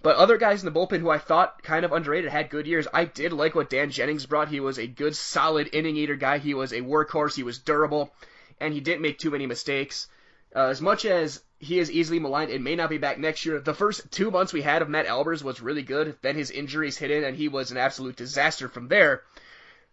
But 0.02 0.16
other 0.16 0.37
guys 0.37 0.64
in 0.64 0.66
the 0.66 0.76
bullpen 0.76 0.99
who 0.99 1.11
I 1.11 1.18
thought 1.18 1.62
kind 1.62 1.85
of 1.85 1.92
underrated 1.92 2.33
had 2.33 2.50
good 2.50 2.66
years. 2.66 2.88
I 2.92 3.04
did 3.04 3.33
like 3.33 3.54
what 3.54 3.71
Dan 3.71 3.92
Jennings 3.92 4.26
brought. 4.26 4.49
He 4.49 4.59
was 4.59 4.78
a 4.78 4.88
good, 4.88 5.14
solid 5.14 5.71
inning 5.73 5.97
eater 5.97 6.16
guy. 6.16 6.38
He 6.38 6.54
was 6.54 6.73
a 6.73 6.80
workhorse. 6.80 7.37
He 7.37 7.44
was 7.44 7.61
durable, 7.61 8.12
and 8.61 8.75
he 8.75 8.80
didn't 8.80 9.02
make 9.02 9.21
too 9.21 9.30
many 9.30 9.47
mistakes. 9.47 10.09
Uh, 10.52 10.66
as 10.66 10.80
much 10.80 11.04
as 11.04 11.40
he 11.61 11.78
is 11.78 11.92
easily 11.92 12.18
maligned 12.18 12.50
and 12.50 12.64
may 12.64 12.75
not 12.75 12.90
be 12.90 12.99
back 12.99 13.21
next 13.21 13.47
year, 13.47 13.61
the 13.61 13.75
first 13.75 14.11
two 14.11 14.33
months 14.33 14.52
we 14.52 14.62
had 14.62 14.83
of 14.83 14.88
Matt 14.88 15.06
Albers 15.06 15.44
was 15.44 15.61
really 15.61 15.83
good. 15.83 16.16
Then 16.21 16.35
his 16.35 16.50
injuries 16.50 16.99
hit 16.99 17.12
in, 17.12 17.23
and 17.23 17.37
he 17.37 17.47
was 17.47 17.71
an 17.71 17.76
absolute 17.76 18.16
disaster 18.16 18.68
from 18.68 18.88
there. 18.88 19.23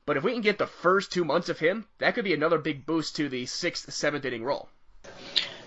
But 0.05 0.17
if 0.17 0.23
we 0.23 0.33
can 0.33 0.41
get 0.41 0.57
the 0.57 0.67
first 0.67 1.11
two 1.11 1.23
months 1.23 1.49
of 1.49 1.59
him, 1.59 1.85
that 1.99 2.15
could 2.15 2.25
be 2.25 2.33
another 2.33 2.57
big 2.57 2.85
boost 2.85 3.15
to 3.17 3.29
the 3.29 3.45
sixth, 3.45 3.93
seventh 3.93 4.25
inning 4.25 4.43
role. 4.43 4.67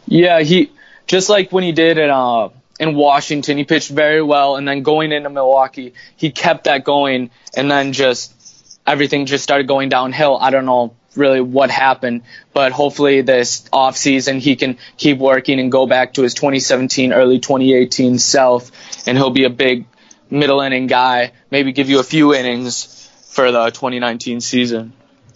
Yeah, 0.06 0.40
he 0.40 0.72
just 1.06 1.28
like 1.28 1.52
when 1.52 1.64
he 1.64 1.72
did 1.72 1.98
in 1.98 2.10
uh 2.10 2.48
in 2.80 2.96
Washington, 2.96 3.56
he 3.56 3.64
pitched 3.64 3.90
very 3.90 4.22
well, 4.22 4.56
and 4.56 4.66
then 4.66 4.82
going 4.82 5.12
into 5.12 5.30
Milwaukee, 5.30 5.94
he 6.16 6.32
kept 6.32 6.64
that 6.64 6.82
going, 6.82 7.30
and 7.56 7.70
then 7.70 7.92
just 7.92 8.80
everything 8.84 9.26
just 9.26 9.44
started 9.44 9.68
going 9.68 9.88
downhill. 9.88 10.36
I 10.40 10.50
don't 10.50 10.66
know 10.66 10.96
really 11.14 11.40
what 11.40 11.70
happened, 11.70 12.22
but 12.52 12.72
hopefully 12.72 13.22
this 13.22 13.68
off 13.72 13.96
season 13.96 14.40
he 14.40 14.56
can 14.56 14.78
keep 14.96 15.18
working 15.18 15.60
and 15.60 15.70
go 15.70 15.86
back 15.86 16.14
to 16.14 16.22
his 16.22 16.34
2017, 16.34 17.12
early 17.12 17.38
2018 17.38 18.18
self, 18.18 18.72
and 19.06 19.16
he'll 19.16 19.30
be 19.30 19.44
a 19.44 19.50
big 19.50 19.86
middle 20.28 20.60
inning 20.60 20.88
guy. 20.88 21.30
Maybe 21.52 21.70
give 21.70 21.88
you 21.88 22.00
a 22.00 22.04
few 22.04 22.34
innings 22.34 23.03
for 23.34 23.50
the 23.50 23.70
2019 23.70 24.40
season. 24.40 24.92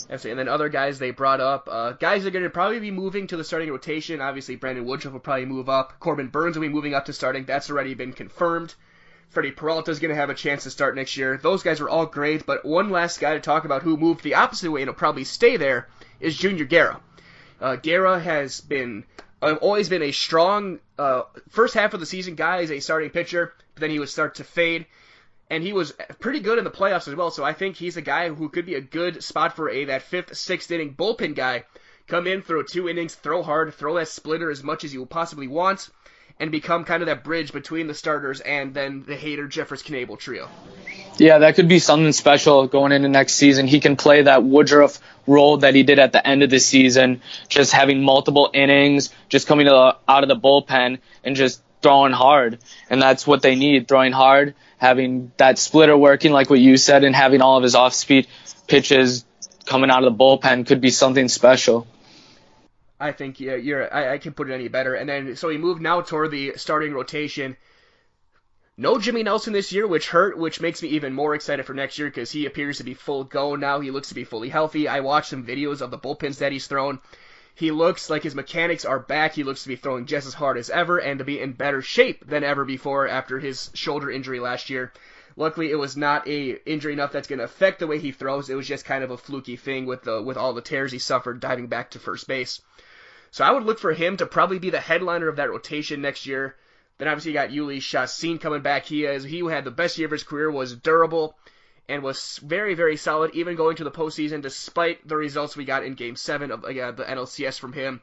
And 0.09 0.21
then 0.21 0.49
other 0.49 0.69
guys 0.69 0.99
they 0.99 1.11
brought 1.11 1.40
up, 1.40 1.69
uh, 1.71 1.93
guys 1.93 2.25
are 2.25 2.31
going 2.31 2.45
to 2.45 2.50
probably 2.50 2.81
be 2.81 2.90
moving 2.90 3.26
to 3.26 3.37
the 3.37 3.45
starting 3.45 3.71
rotation. 3.71 4.21
Obviously, 4.21 4.57
Brandon 4.57 4.87
Woodruff 4.87 5.12
will 5.12 5.21
probably 5.21 5.45
move 5.45 5.69
up. 5.69 6.00
Corbin 6.00 6.28
Burnes 6.28 6.57
will 6.57 6.62
be 6.62 6.69
moving 6.73 6.95
up 6.95 7.07
to 7.07 7.12
starting. 7.12 7.45
That's 7.45 7.69
already 7.71 7.95
been 7.95 8.12
confirmed. 8.12 8.75
Freddie 9.28 9.50
Peralta 9.50 9.90
is 9.90 9.99
going 9.99 10.09
to 10.11 10.17
have 10.17 10.31
a 10.31 10.35
chance 10.35 10.62
to 10.62 10.71
start 10.71 10.95
next 10.95 11.17
year. 11.19 11.37
Those 11.37 11.62
guys 11.62 11.81
are 11.81 11.88
all 11.88 12.07
great, 12.07 12.47
but 12.47 12.64
one 12.64 12.88
last 12.88 13.21
guy 13.21 13.35
to 13.35 13.40
talk 13.40 13.67
about 13.67 13.83
who 13.83 13.99
moved 13.99 14.23
the 14.23 14.37
opposite 14.37 14.71
way 14.71 14.81
and 14.81 14.88
will 14.88 14.95
probably 14.95 15.25
stay 15.25 15.59
there 15.59 15.88
is 16.21 16.37
Junior 16.37 16.64
Guerra. 16.64 17.00
Uh, 17.61 17.76
Guerra 17.76 18.19
has 18.19 18.62
been 18.62 19.05
uh, 19.43 19.57
always 19.61 19.90
been 19.90 20.02
a 20.02 20.12
strong 20.12 20.78
uh, 20.99 21.23
first 21.50 21.75
half 21.75 21.93
of 21.93 22.00
the 22.00 22.07
season 22.07 22.37
guy 22.37 22.62
as 22.62 22.71
a 22.71 22.81
starting 22.81 23.11
pitcher, 23.11 23.52
but 23.75 23.83
then 23.83 23.90
he 23.90 23.99
would 23.99 24.09
start 24.09 24.37
to 24.37 24.45
fade 24.45 24.87
and 25.50 25.62
he 25.62 25.73
was 25.73 25.93
pretty 26.21 26.40
good 26.40 26.59
in 26.59 26.64
the 26.64 26.71
playoffs 26.71 27.09
as 27.09 27.14
well. 27.14 27.31
So 27.31 27.45
I 27.45 27.52
think 27.52 27.76
he's 27.76 27.97
a 27.97 28.02
guy 28.02 28.28
who 28.28 28.49
could 28.49 28.67
be 28.67 28.75
a 28.75 28.81
good 28.81 29.23
spot 29.23 29.57
for 29.57 29.71
a 29.71 29.87
that 29.87 30.02
fifth, 30.02 30.37
sixth 30.37 30.71
inning 30.71 30.95
bullpen 30.95 31.35
guy. 31.35 31.64
Come 32.07 32.26
in, 32.26 32.43
throw 32.43 32.62
two 32.62 32.88
innings, 32.88 33.14
throw 33.14 33.43
hard, 33.43 33.75
throw 33.75 33.97
that 33.97 34.09
splitter 34.09 34.50
as 34.50 34.62
much 34.62 34.85
as 34.85 34.95
you 34.95 35.05
possibly 35.05 35.47
want, 35.47 35.90
and 36.40 36.50
become 36.50 36.85
kind 36.85 37.02
of 37.02 37.07
that 37.07 37.23
bridge 37.23 37.52
between 37.52 37.87
the 37.87 37.95
starters 37.95 38.40
and 38.40 38.73
then 38.73 39.05
the 39.07 39.14
Hader, 39.14 39.47
Jeffress, 39.49 39.83
Knebel 39.83 40.19
trio. 40.19 40.49
Yeah, 41.19 41.38
that 41.38 41.57
could 41.57 41.69
be 41.69 41.81
something 41.81 42.12
special 42.12 42.67
going 42.67 42.93
into 42.93 43.09
next 43.09 43.35
season. 43.35 43.67
He 43.67 43.81
can 43.81 43.97
play 43.97 44.23
that 44.23 44.43
Woodruff 44.43 45.00
role 45.26 45.59
that 45.59 45.75
he 45.75 45.83
did 45.83 45.99
at 45.99 46.12
the 46.12 46.26
end 46.26 46.43
of 46.43 46.49
the 46.49 46.61
season, 46.61 47.21
just 47.49 47.73
having 47.73 48.02
multiple 48.02 48.50
innings, 48.55 49.11
just 49.28 49.47
coming 49.47 49.67
the, 49.67 49.97
out 50.09 50.23
of 50.23 50.28
the 50.28 50.37
bullpen 50.37 51.00
and 51.25 51.37
just 51.37 51.61
throwing 51.82 52.12
hard. 52.12 52.58
And 52.90 53.00
that's 53.00 53.26
what 53.26 53.42
they 53.42 53.54
need, 53.54 53.88
throwing 53.88 54.12
hard 54.12 54.54
having 54.78 55.32
that 55.37 55.58
splitter 55.58 55.97
working 55.97 56.32
like 56.32 56.49
what 56.49 56.61
you 56.61 56.76
said 56.76 57.04
and 57.04 57.14
having 57.14 57.42
all 57.42 57.56
of 57.56 57.62
his 57.62 57.75
off 57.75 57.92
speed 57.92 58.26
pitches 58.66 59.25
coming 59.66 59.90
out 59.90 60.04
of 60.04 60.16
the 60.16 60.25
bullpen 60.25 60.66
could 60.66 60.80
be 60.80 60.90
something 60.90 61.28
special. 61.28 61.87
I 62.99 63.12
think 63.12 63.38
yeah, 63.38 63.54
you're. 63.54 63.92
I, 63.92 64.14
I 64.14 64.18
can 64.18 64.32
put 64.32 64.50
it 64.50 64.54
any 64.54 64.68
better. 64.68 64.94
And 64.94 65.08
then 65.08 65.37
so 65.37 65.50
he 65.50 65.58
moved 65.58 65.82
now 65.82 66.00
toward 66.00 66.30
the 66.30 66.54
starting 66.56 66.94
rotation. 66.94 67.56
No 68.76 68.99
Jimmy 68.99 69.25
Nelson 69.25 69.52
this 69.52 69.73
year, 69.73 69.87
which 69.87 70.08
hurt, 70.08 70.38
which 70.38 70.61
makes 70.61 70.82
me 70.82 70.90
even 70.90 71.12
more 71.12 71.35
excited 71.35 71.66
for 71.66 71.75
next 71.75 71.99
year 71.99 72.08
because 72.08 72.30
he 72.30 72.47
appears 72.47 72.78
to 72.78 72.85
be 72.85 72.94
full 72.94 73.25
go 73.25 73.56
now. 73.56 73.80
He 73.80 73.90
looks 73.90 74.08
to 74.08 74.14
be 74.14 74.25
fully 74.25 74.49
healthy. 74.49 74.87
I 74.87 75.00
watched 75.00 75.30
some 75.30 75.44
videos 75.44 75.80
of 75.80 75.90
the 75.90 75.99
bullpens 75.99 76.38
that 76.38 76.52
he's 76.52 76.68
thrown. 76.68 77.00
He 77.59 77.73
looks 77.73 78.09
like 78.09 78.23
his 78.23 78.37
mechanics 78.37 78.85
are 78.85 79.00
back. 79.00 79.35
He 79.35 79.43
looks 79.43 79.65
to 79.65 79.69
be 79.69 79.75
throwing 79.75 80.07
just 80.07 80.29
as 80.29 80.35
hard 80.35 80.57
as 80.59 80.71
ever 80.71 80.99
and 80.99 81.19
to 81.19 81.25
be 81.25 81.41
in 81.41 81.55
better 81.55 81.83
shape 81.83 82.25
than 82.25 82.45
ever 82.45 82.65
before 82.65 83.09
after 83.09 83.41
his 83.41 83.71
shoulder 83.75 84.09
injury 84.09 84.38
last 84.38 84.71
year. 84.71 84.93
Luckily, 85.35 85.73
it 85.73 85.75
was 85.75 85.97
not 85.97 86.29
a 86.29 86.50
injury 86.71 86.93
enough 86.93 87.11
that's 87.11 87.27
going 87.27 87.41
to 87.41 87.45
affect 87.45 87.81
the 87.81 87.88
way 87.88 87.99
he 87.99 88.12
throws. 88.12 88.49
It 88.49 88.55
was 88.55 88.69
just 88.69 88.85
kind 88.85 89.03
of 89.03 89.11
a 89.11 89.17
fluky 89.17 89.57
thing 89.57 89.87
with 89.87 90.05
the 90.05 90.23
with 90.23 90.37
all 90.37 90.53
the 90.53 90.61
tears 90.61 90.93
he 90.93 91.00
suffered 91.00 91.41
diving 91.41 91.67
back 91.67 91.91
to 91.91 91.99
first 91.99 92.29
base. 92.29 92.61
So 93.33 93.45
I 93.45 93.50
would 93.50 93.65
look 93.65 93.81
for 93.81 93.93
him 93.93 94.17
to 94.19 94.27
probably 94.27 94.61
be 94.61 94.71
the 94.71 94.79
headliner 94.79 95.27
of 95.27 95.35
that 95.37 95.50
rotation 95.50 96.00
next 96.00 96.27
year. 96.27 96.55
Then 96.99 97.09
obviously 97.09 97.33
you 97.33 97.38
got 97.38 97.50
Jhoulys 97.50 97.83
Chacin 97.83 98.38
coming 98.38 98.62
back. 98.62 98.85
He 98.85 99.05
is 99.05 99.25
he 99.25 99.41
had 99.41 99.65
the 99.65 99.73
best 99.73 99.99
year 99.99 100.07
of 100.07 100.12
his 100.12 100.23
career, 100.23 100.49
was 100.49 100.77
durable, 100.77 101.37
and 101.88 102.02
was 102.02 102.38
very, 102.42 102.75
very 102.75 102.97
solid, 102.97 103.35
even 103.35 103.57
going 103.57 103.76
to 103.76 103.85
the 103.85 103.90
postseason, 103.90 104.42
despite 104.42 105.07
the 105.07 105.16
results 105.16 105.57
we 105.57 105.64
got 105.64 105.85
in 105.85 105.95
Game 105.95 106.16
7 106.16 106.50
of 106.50 106.64
uh, 106.64 106.68
the 106.68 107.04
NLCS 107.04 107.59
from 107.59 107.73
him. 107.73 108.00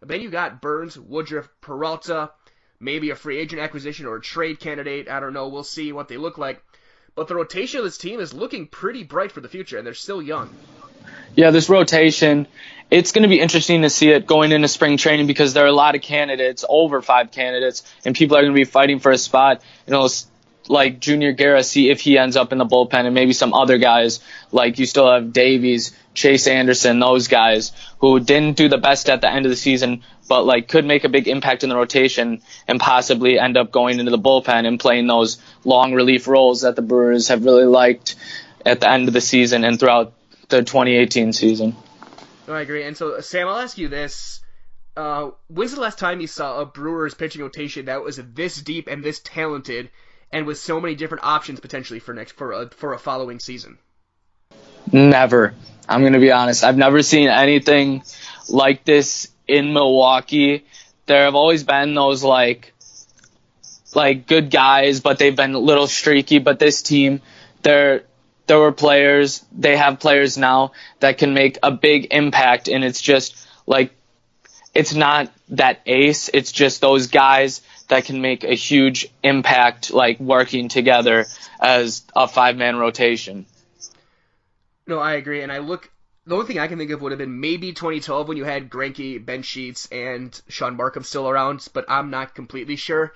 then 0.00 0.20
you 0.20 0.30
got 0.30 0.60
Burnes, 0.60 0.98
Woodruff, 0.98 1.48
Peralta, 1.60 2.30
maybe 2.78 3.10
a 3.10 3.16
free 3.16 3.38
agent 3.38 3.62
acquisition 3.62 4.06
or 4.06 4.16
a 4.16 4.20
trade 4.20 4.60
candidate. 4.60 5.08
I 5.08 5.20
don't 5.20 5.32
know. 5.32 5.48
We'll 5.48 5.64
see 5.64 5.92
what 5.92 6.08
they 6.08 6.18
look 6.18 6.36
like. 6.36 6.62
But 7.14 7.28
the 7.28 7.34
rotation 7.34 7.78
of 7.78 7.84
this 7.84 7.98
team 7.98 8.20
is 8.20 8.34
looking 8.34 8.66
pretty 8.66 9.04
bright 9.04 9.32
for 9.32 9.40
the 9.40 9.48
future, 9.48 9.78
and 9.78 9.86
they're 9.86 9.94
still 9.94 10.22
young. 10.22 10.50
Yeah, 11.34 11.50
this 11.50 11.68
rotation, 11.68 12.46
it's 12.90 13.12
going 13.12 13.22
to 13.22 13.28
be 13.28 13.40
interesting 13.40 13.82
to 13.82 13.90
see 13.90 14.10
it 14.10 14.26
going 14.26 14.52
into 14.52 14.68
spring 14.68 14.96
training 14.96 15.26
because 15.26 15.54
there 15.54 15.64
are 15.64 15.68
a 15.68 15.72
lot 15.72 15.94
of 15.94 16.02
candidates, 16.02 16.64
over 16.68 17.00
five 17.00 17.30
candidates, 17.30 17.82
and 18.04 18.14
people 18.14 18.36
are 18.36 18.42
going 18.42 18.52
to 18.52 18.56
be 18.56 18.64
fighting 18.64 18.98
for 18.98 19.10
a 19.10 19.18
spot. 19.18 19.62
You 19.86 19.92
know, 19.92 20.08
like 20.72 21.00
Junior 21.00 21.32
Guerra, 21.32 21.62
see 21.62 21.90
if 21.90 22.00
he 22.00 22.16
ends 22.16 22.34
up 22.34 22.50
in 22.50 22.58
the 22.58 22.64
bullpen, 22.64 23.04
and 23.04 23.14
maybe 23.14 23.34
some 23.34 23.52
other 23.52 23.78
guys 23.78 24.20
like 24.50 24.78
you 24.78 24.86
still 24.86 25.12
have 25.12 25.32
Davies, 25.32 25.92
Chase 26.14 26.46
Anderson, 26.46 26.98
those 26.98 27.28
guys 27.28 27.72
who 27.98 28.18
didn't 28.18 28.56
do 28.56 28.68
the 28.68 28.78
best 28.78 29.10
at 29.10 29.20
the 29.20 29.30
end 29.30 29.44
of 29.44 29.50
the 29.50 29.56
season, 29.56 30.02
but 30.28 30.44
like 30.44 30.68
could 30.68 30.86
make 30.86 31.04
a 31.04 31.10
big 31.10 31.28
impact 31.28 31.62
in 31.62 31.68
the 31.68 31.76
rotation 31.76 32.40
and 32.66 32.80
possibly 32.80 33.38
end 33.38 33.56
up 33.56 33.70
going 33.70 33.98
into 33.98 34.10
the 34.10 34.18
bullpen 34.18 34.66
and 34.66 34.80
playing 34.80 35.06
those 35.06 35.38
long 35.64 35.92
relief 35.92 36.26
roles 36.26 36.62
that 36.62 36.74
the 36.74 36.82
Brewers 36.82 37.28
have 37.28 37.44
really 37.44 37.66
liked 37.66 38.16
at 38.64 38.80
the 38.80 38.90
end 38.90 39.08
of 39.08 39.14
the 39.14 39.20
season 39.20 39.64
and 39.64 39.78
throughout 39.78 40.14
the 40.48 40.62
2018 40.62 41.34
season. 41.34 41.76
No, 42.48 42.54
I 42.54 42.62
agree. 42.62 42.84
And 42.84 42.96
so, 42.96 43.20
Sam, 43.20 43.46
I'll 43.46 43.58
ask 43.58 43.76
you 43.76 43.88
this. 43.88 44.40
Uh, 44.96 45.30
when's 45.48 45.74
the 45.74 45.80
last 45.80 45.98
time 45.98 46.20
you 46.20 46.26
saw 46.26 46.60
a 46.60 46.66
Brewers 46.66 47.14
pitching 47.14 47.42
rotation 47.42 47.86
that 47.86 48.02
was 48.02 48.16
this 48.16 48.60
deep 48.60 48.88
and 48.88 49.02
this 49.02 49.20
talented 49.20 49.90
and 50.32 50.46
with 50.46 50.58
so 50.58 50.80
many 50.80 50.94
different 50.94 51.24
options 51.24 51.60
potentially 51.60 52.00
for 52.00 52.14
next 52.14 52.32
for 52.32 52.52
a 52.52 52.68
for 52.70 52.94
a 52.94 52.98
following 52.98 53.38
season? 53.38 53.78
Never. 54.90 55.54
I'm 55.88 56.00
going 56.00 56.14
to 56.14 56.18
be 56.18 56.32
honest. 56.32 56.64
I've 56.64 56.76
never 56.76 57.02
seen 57.02 57.28
anything 57.28 58.02
like 58.48 58.84
this 58.84 59.28
in 59.46 59.72
Milwaukee. 59.72 60.64
There 61.06 61.24
have 61.24 61.34
always 61.34 61.64
been 61.64 61.94
those 61.94 62.22
like 62.22 62.72
like 63.94 64.26
good 64.26 64.50
guys, 64.50 65.00
but 65.00 65.18
they've 65.18 65.36
been 65.36 65.54
a 65.54 65.58
little 65.58 65.86
streaky. 65.86 66.38
But 66.38 66.58
this 66.58 66.82
team, 66.82 67.20
there 67.62 68.04
there 68.46 68.58
were 68.58 68.72
players. 68.72 69.44
They 69.52 69.76
have 69.76 70.00
players 70.00 70.38
now 70.38 70.72
that 71.00 71.18
can 71.18 71.34
make 71.34 71.58
a 71.62 71.70
big 71.70 72.08
impact, 72.10 72.68
and 72.68 72.84
it's 72.84 73.00
just 73.00 73.36
like 73.66 73.92
it's 74.74 74.94
not 74.94 75.32
that 75.50 75.80
ace. 75.86 76.30
It's 76.32 76.52
just 76.52 76.80
those 76.80 77.08
guys 77.08 77.60
that 77.92 78.06
can 78.06 78.22
make 78.22 78.42
a 78.42 78.54
huge 78.54 79.06
impact, 79.22 79.92
like 79.92 80.18
working 80.18 80.70
together 80.70 81.26
as 81.60 82.02
a 82.16 82.26
five 82.26 82.56
man 82.56 82.76
rotation. 82.76 83.44
No, 84.86 84.98
I 84.98 85.14
agree. 85.14 85.42
And 85.42 85.52
I 85.52 85.58
look, 85.58 85.90
the 86.26 86.34
only 86.34 86.46
thing 86.46 86.58
I 86.58 86.68
can 86.68 86.78
think 86.78 86.90
of 86.90 87.02
would 87.02 87.12
have 87.12 87.18
been 87.18 87.40
maybe 87.40 87.74
2012 87.74 88.28
when 88.28 88.38
you 88.38 88.44
had 88.44 88.70
Greinke, 88.70 89.22
Ben 89.22 89.42
Sheets, 89.42 89.88
and 89.92 90.40
Shaun 90.48 90.78
Marcum 90.78 91.04
still 91.04 91.28
around, 91.28 91.68
but 91.74 91.84
I'm 91.86 92.08
not 92.08 92.34
completely 92.34 92.76
sure. 92.76 93.12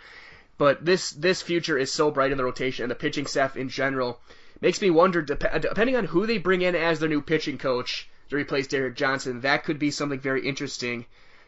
But 0.58 0.84
this 0.84 1.10
this 1.12 1.40
future 1.40 1.78
is 1.78 1.90
so 1.90 2.10
bright 2.10 2.30
in 2.30 2.36
the 2.36 2.44
rotation 2.44 2.82
and 2.82 2.90
the 2.90 2.96
pitching 2.96 3.26
staff 3.26 3.56
in 3.56 3.70
general 3.70 4.20
makes 4.60 4.82
me 4.82 4.90
wonder, 4.90 5.22
dep- 5.22 5.54
uh, 5.54 5.58
depending 5.58 5.96
on 5.96 6.04
who 6.04 6.26
they 6.26 6.36
bring 6.36 6.60
in 6.60 6.74
as 6.74 7.00
their 7.00 7.08
new 7.08 7.22
pitching 7.22 7.56
coach 7.56 8.10
to 8.28 8.36
replace 8.36 8.66
Derek 8.66 8.94
Johnson, 8.94 9.40
that 9.40 9.64
could 9.64 9.78
be 9.78 9.90
something 9.90 10.20
very 10.20 10.46
interesting 10.46 11.06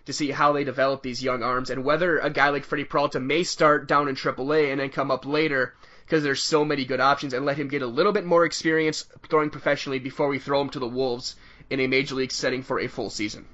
to 0.09 0.15
see 0.15 0.31
how 0.31 0.53
they 0.53 0.65
develop 0.65 1.03
these 1.03 1.23
young 1.23 1.43
arms 1.43 1.69
and 1.69 1.85
whether 1.85 2.19
a 2.19 2.31
guy 2.31 2.49
like 2.49 2.65
Freddie 2.65 2.85
Peralta 2.85 3.21
may 3.21 3.45
start 3.45 3.87
down 3.87 4.09
in 4.09 4.17
AAA 4.17 4.73
and 4.73 4.81
then 4.81 4.89
come 4.89 5.11
up 5.11 5.27
later 5.27 5.75
because 6.07 6.23
there's 6.23 6.43
so 6.43 6.65
many 6.65 6.87
good 6.87 6.99
options 6.99 7.35
and 7.35 7.45
let 7.45 7.59
him 7.59 7.69
get 7.69 7.83
a 7.83 7.87
little 7.87 8.13
bit 8.13 8.25
more 8.25 8.47
experience 8.47 9.05
throwing 9.29 9.51
professionally 9.51 9.99
before 9.99 10.29
we 10.29 10.39
throw 10.39 10.63
him 10.63 10.71
to 10.71 10.79
the 10.79 10.89
Wolves 10.89 11.37
in 11.69 11.79
a 11.81 11.87
major 11.87 12.15
league 12.15 12.33
setting 12.33 12.63
for 12.63 12.81
a 12.81 12.87
full 12.87 13.11
season. 13.11 13.45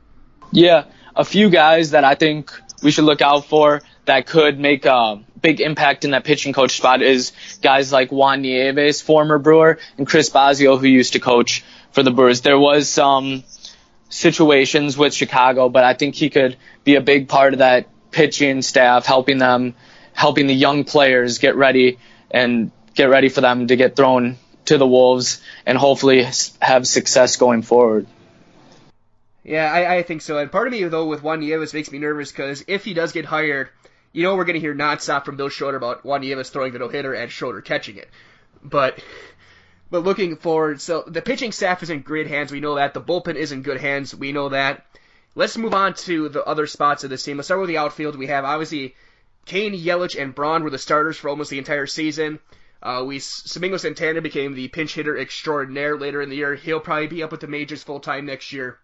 Yeah, 0.52 0.84
a 1.16 1.24
few 1.24 1.50
guys 1.50 1.90
that 1.90 2.04
I 2.04 2.14
think 2.14 2.52
we 2.84 2.92
should 2.92 3.02
look 3.02 3.20
out 3.20 3.46
for 3.46 3.82
that 4.04 4.28
could 4.28 4.60
make 4.60 4.86
a 4.86 5.24
big 5.40 5.60
impact 5.60 6.04
in 6.04 6.12
that 6.12 6.22
pitching 6.22 6.52
coach 6.52 6.76
spot 6.76 7.02
is 7.02 7.32
guys 7.62 7.90
like 7.90 8.12
Juan 8.12 8.42
Nieves, 8.42 9.00
former 9.00 9.40
Brewer, 9.40 9.80
and 9.98 10.06
Chris 10.06 10.30
Bosio, 10.30 10.78
who 10.78 10.86
used 10.86 11.14
to 11.14 11.18
coach 11.18 11.64
for 11.90 12.04
the 12.04 12.12
Brewers. 12.12 12.42
There 12.42 12.60
was 12.60 12.88
some 12.88 13.42
situations 14.14 14.96
with 14.96 15.12
Chicago, 15.12 15.68
but 15.68 15.82
I 15.82 15.94
think 15.94 16.14
he 16.14 16.30
could 16.30 16.56
be 16.84 16.94
a 16.94 17.00
big 17.00 17.28
part 17.28 17.52
of 17.52 17.58
that 17.58 17.88
pitching 18.12 18.62
staff, 18.62 19.06
helping 19.06 19.38
them, 19.38 19.74
helping 20.12 20.46
the 20.46 20.54
young 20.54 20.84
players 20.84 21.38
get 21.38 21.56
ready 21.56 21.98
and 22.30 22.70
get 22.94 23.06
ready 23.06 23.28
for 23.28 23.40
them 23.40 23.66
to 23.66 23.74
get 23.74 23.96
thrown 23.96 24.36
to 24.66 24.78
the 24.78 24.86
Wolves 24.86 25.42
and 25.66 25.76
hopefully 25.76 26.24
have 26.62 26.86
success 26.86 27.36
going 27.36 27.62
forward. 27.62 28.06
Yeah, 29.42 29.70
I, 29.70 29.96
I 29.96 30.02
think 30.04 30.22
so. 30.22 30.38
And 30.38 30.50
part 30.50 30.68
of 30.68 30.72
me, 30.72 30.84
though, 30.84 31.06
with 31.06 31.24
Juan 31.24 31.40
Nieves 31.40 31.74
makes 31.74 31.90
me 31.90 31.98
nervous 31.98 32.30
because 32.30 32.64
if 32.68 32.84
he 32.84 32.94
does 32.94 33.10
get 33.10 33.24
hired, 33.24 33.68
you 34.12 34.22
know 34.22 34.36
we're 34.36 34.44
going 34.44 34.54
to 34.54 34.60
hear 34.60 34.74
nonstop 34.74 35.24
from 35.24 35.36
Bill 35.36 35.48
Schroeder 35.48 35.76
about 35.76 36.04
Juan 36.04 36.20
Nieves 36.20 36.50
throwing 36.50 36.72
the 36.72 36.78
no 36.78 36.88
hitter 36.88 37.14
and 37.14 37.32
Schroeder 37.32 37.60
catching 37.60 37.96
it. 37.96 38.08
But 38.62 39.02
But 39.94 40.02
looking 40.02 40.34
forward, 40.34 40.80
so 40.80 41.04
the 41.06 41.22
pitching 41.22 41.52
staff 41.52 41.80
is 41.84 41.88
in 41.88 42.00
great 42.00 42.26
hands. 42.26 42.50
We 42.50 42.58
know 42.58 42.74
that. 42.74 42.94
The 42.94 43.00
bullpen 43.00 43.36
is 43.36 43.52
in 43.52 43.62
good 43.62 43.80
hands. 43.80 44.12
We 44.12 44.32
know 44.32 44.48
that. 44.48 44.84
Let's 45.36 45.56
move 45.56 45.72
on 45.72 45.94
to 45.94 46.28
the 46.28 46.44
other 46.44 46.66
spots 46.66 47.04
of 47.04 47.10
this 47.10 47.22
team. 47.22 47.36
Let's 47.36 47.46
start 47.46 47.60
with 47.60 47.68
the 47.68 47.78
outfield. 47.78 48.16
We 48.16 48.26
have 48.26 48.44
obviously 48.44 48.96
Cain, 49.46 49.72
Yelich, 49.72 50.20
and 50.20 50.34
Braun 50.34 50.64
were 50.64 50.70
the 50.70 50.78
starters 50.78 51.16
for 51.16 51.28
almost 51.28 51.48
the 51.48 51.58
entire 51.58 51.86
season. 51.86 52.40
Uh, 52.82 53.04
we 53.06 53.22
Domingo 53.52 53.76
Santana 53.76 54.20
became 54.20 54.56
the 54.56 54.66
pinch 54.66 54.94
hitter 54.94 55.16
extraordinaire 55.16 55.96
later 55.96 56.20
in 56.20 56.28
the 56.28 56.38
year. 56.38 56.56
He'll 56.56 56.80
probably 56.80 57.06
be 57.06 57.22
up 57.22 57.30
with 57.30 57.42
the 57.42 57.46
majors 57.46 57.84
full 57.84 58.00
time 58.00 58.26
next 58.26 58.52
year. 58.52 58.80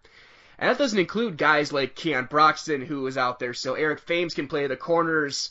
And 0.59 0.69
that 0.69 0.77
doesn't 0.77 0.97
include 0.97 1.35
guys 1.35 1.73
like 1.73 1.93
Keon 1.93 2.27
Broxton, 2.29 2.85
who 2.85 3.05
is 3.07 3.17
out 3.17 3.37
there 3.37 3.53
So 3.53 3.73
Eric 3.73 4.05
Thames 4.05 4.33
can 4.33 4.47
play 4.47 4.65
the 4.65 4.77
corners 4.77 5.49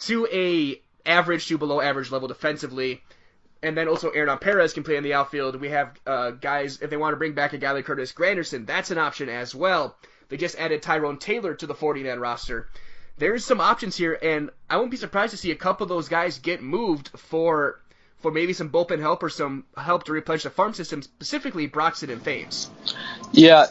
to 0.00 0.28
a 0.30 0.82
average 1.06 1.46
to 1.46 1.56
below 1.56 1.80
average 1.80 2.10
level 2.10 2.28
defensively. 2.28 3.02
And 3.62 3.76
then 3.76 3.88
also 3.88 4.12
Hernan 4.12 4.38
Perez 4.38 4.72
can 4.72 4.84
play 4.84 4.96
in 4.96 5.02
the 5.02 5.14
outfield. 5.14 5.56
We 5.60 5.70
have 5.70 5.98
uh, 6.06 6.30
guys, 6.30 6.80
if 6.80 6.90
they 6.90 6.96
want 6.96 7.12
to 7.12 7.16
bring 7.16 7.32
back 7.32 7.52
a 7.52 7.58
guy 7.58 7.72
like 7.72 7.86
Curtis 7.86 8.12
Granderson, 8.12 8.66
that's 8.66 8.90
an 8.90 8.98
option 8.98 9.28
as 9.28 9.54
well. 9.54 9.96
They 10.28 10.36
just 10.36 10.58
added 10.58 10.82
Tyrone 10.82 11.18
Taylor 11.18 11.54
to 11.54 11.66
the 11.66 11.74
40-man 11.74 12.20
roster. 12.20 12.68
There's 13.16 13.44
some 13.44 13.60
options 13.60 13.96
here, 13.96 14.16
and 14.22 14.50
I 14.70 14.76
wouldn't 14.76 14.92
be 14.92 14.96
surprised 14.96 15.32
to 15.32 15.36
see 15.36 15.50
a 15.50 15.56
couple 15.56 15.84
of 15.84 15.88
those 15.88 16.08
guys 16.08 16.38
get 16.38 16.62
moved 16.62 17.08
for 17.18 17.80
for 18.20 18.32
maybe 18.32 18.52
some 18.52 18.68
bullpen 18.68 18.98
help 18.98 19.22
or 19.22 19.28
some 19.28 19.64
help 19.76 20.04
to 20.04 20.12
replenish 20.12 20.42
the 20.42 20.50
farm 20.50 20.74
system, 20.74 21.02
specifically 21.02 21.66
Broxton 21.68 22.10
and 22.10 22.22
Thames. 22.24 22.68
Yeah, 23.32 23.66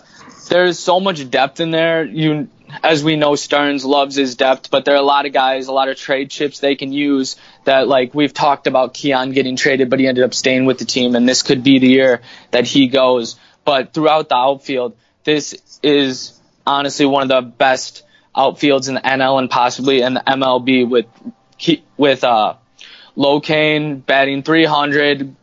there's 0.50 0.80
so 0.80 1.00
much 1.00 1.30
depth 1.30 1.60
in 1.60 1.72
there. 1.72 2.06
You, 2.06 2.48
as 2.84 3.04
we 3.04 3.16
know, 3.16 3.36
Stearns 3.36 3.86
loves 3.86 4.16
his 4.16 4.36
depth, 4.36 4.70
but 4.70 4.86
there 4.86 4.96
are 4.96 5.00
a 5.00 5.02
lot 5.04 5.26
of 5.26 5.34
guys, 5.34 5.68
a 5.68 5.72
lot 5.72 5.90
of 5.90 5.98
trade 5.98 6.30
chips 6.30 6.60
they 6.60 6.76
can 6.76 6.92
use. 6.92 7.36
That 7.64 7.88
like 7.88 8.14
we've 8.14 8.34
talked 8.34 8.68
about 8.68 8.94
Keon 8.94 9.32
getting 9.32 9.56
traded, 9.56 9.90
but 9.90 10.00
he 10.00 10.08
ended 10.08 10.24
up 10.24 10.34
staying 10.34 10.66
with 10.66 10.78
the 10.80 10.86
team, 10.86 11.16
and 11.16 11.28
this 11.28 11.44
could 11.44 11.64
be 11.64 11.80
the 11.80 11.88
year 11.88 12.22
that 12.52 12.66
he 12.66 12.88
goes. 12.88 13.36
But 13.66 13.94
throughout 13.94 14.30
the 14.30 14.36
outfield, 14.36 14.98
this 15.24 15.80
is 15.84 16.40
honestly 16.66 17.06
one 17.06 17.24
of 17.24 17.30
the 17.30 17.42
best 17.42 18.04
outfields 18.36 18.88
in 18.88 18.96
the 18.96 19.02
NL 19.02 19.40
and 19.40 19.50
possibly 19.50 20.02
in 20.02 20.14
the 20.14 20.24
MLB 20.26 20.88
with 20.88 21.06
with 21.98 22.24
uh, 22.24 22.56
Locaine 23.18 24.06
batting 24.06 24.44
300, 24.44 25.36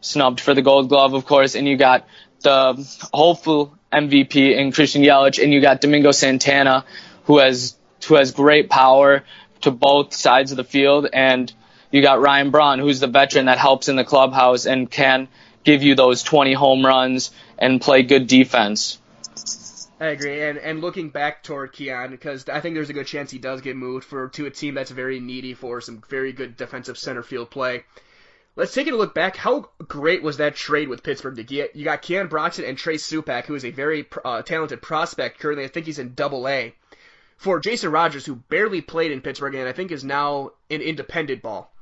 snubbed 0.00 0.40
for 0.40 0.54
the 0.54 0.62
Gold 0.62 0.88
Glove, 0.88 1.14
of 1.14 1.26
course, 1.26 1.56
and 1.56 1.66
you 1.66 1.76
got 1.76 2.06
the 2.42 3.08
hopeful 3.12 3.76
MVP 3.92 4.56
in 4.56 4.72
Christian 4.72 5.02
Yelich, 5.02 5.42
and 5.42 5.52
you 5.52 5.60
got 5.60 5.80
Domingo 5.80 6.12
Santana, 6.12 6.84
who 7.24 7.38
has 7.38 7.76
who 8.06 8.14
has 8.14 8.32
great 8.32 8.70
power 8.70 9.24
to 9.62 9.70
both 9.70 10.14
sides 10.14 10.50
of 10.50 10.56
the 10.56 10.64
field, 10.64 11.08
and 11.12 11.52
you 11.90 12.02
got 12.02 12.20
Ryan 12.20 12.50
Braun, 12.50 12.78
who's 12.78 13.00
the 13.00 13.06
veteran 13.06 13.46
that 13.46 13.58
helps 13.58 13.88
in 13.88 13.96
the 13.96 14.04
clubhouse 14.04 14.66
and 14.66 14.90
can 14.90 15.28
give 15.64 15.82
you 15.82 15.94
those 15.94 16.22
20 16.22 16.52
home 16.52 16.84
runs 16.84 17.30
and 17.58 17.80
play 17.80 18.02
good 18.02 18.26
defense. 18.26 18.98
I 20.00 20.06
agree, 20.06 20.42
and 20.42 20.58
and 20.58 20.80
looking 20.80 21.08
back 21.08 21.42
toward 21.42 21.72
Keon, 21.72 22.10
because 22.10 22.48
I 22.48 22.60
think 22.60 22.76
there's 22.76 22.90
a 22.90 22.92
good 22.92 23.08
chance 23.08 23.32
he 23.32 23.38
does 23.38 23.62
get 23.62 23.76
moved 23.76 24.04
for 24.04 24.28
to 24.28 24.46
a 24.46 24.50
team 24.50 24.74
that's 24.74 24.92
very 24.92 25.18
needy 25.18 25.54
for 25.54 25.80
some 25.80 26.02
very 26.08 26.32
good 26.32 26.56
defensive 26.56 26.96
center 26.96 27.22
field 27.24 27.50
play. 27.50 27.84
Let's 28.58 28.74
take 28.74 28.88
a 28.88 28.90
look 28.90 29.14
back. 29.14 29.36
How 29.36 29.68
great 29.86 30.20
was 30.20 30.38
that 30.38 30.56
trade 30.56 30.88
with 30.88 31.04
Pittsburgh 31.04 31.36
to 31.36 31.44
get? 31.44 31.76
You 31.76 31.84
got 31.84 32.02
Keon 32.02 32.26
Broxton 32.26 32.64
and 32.64 32.76
Trey 32.76 32.96
Supak, 32.96 33.44
who 33.44 33.54
is 33.54 33.64
a 33.64 33.70
very 33.70 34.04
uh, 34.24 34.42
talented 34.42 34.82
prospect 34.82 35.38
currently. 35.38 35.64
I 35.64 35.68
think 35.68 35.86
he's 35.86 36.00
in 36.00 36.14
Double 36.14 36.48
A. 36.48 36.74
For 37.36 37.60
Jason 37.60 37.92
Rogers, 37.92 38.26
who 38.26 38.34
barely 38.34 38.80
played 38.80 39.12
in 39.12 39.20
Pittsburgh 39.20 39.54
and 39.54 39.68
I 39.68 39.72
think 39.72 39.92
is 39.92 40.02
now 40.02 40.50
in 40.68 40.80
independent 40.80 41.40
ball. 41.40 41.72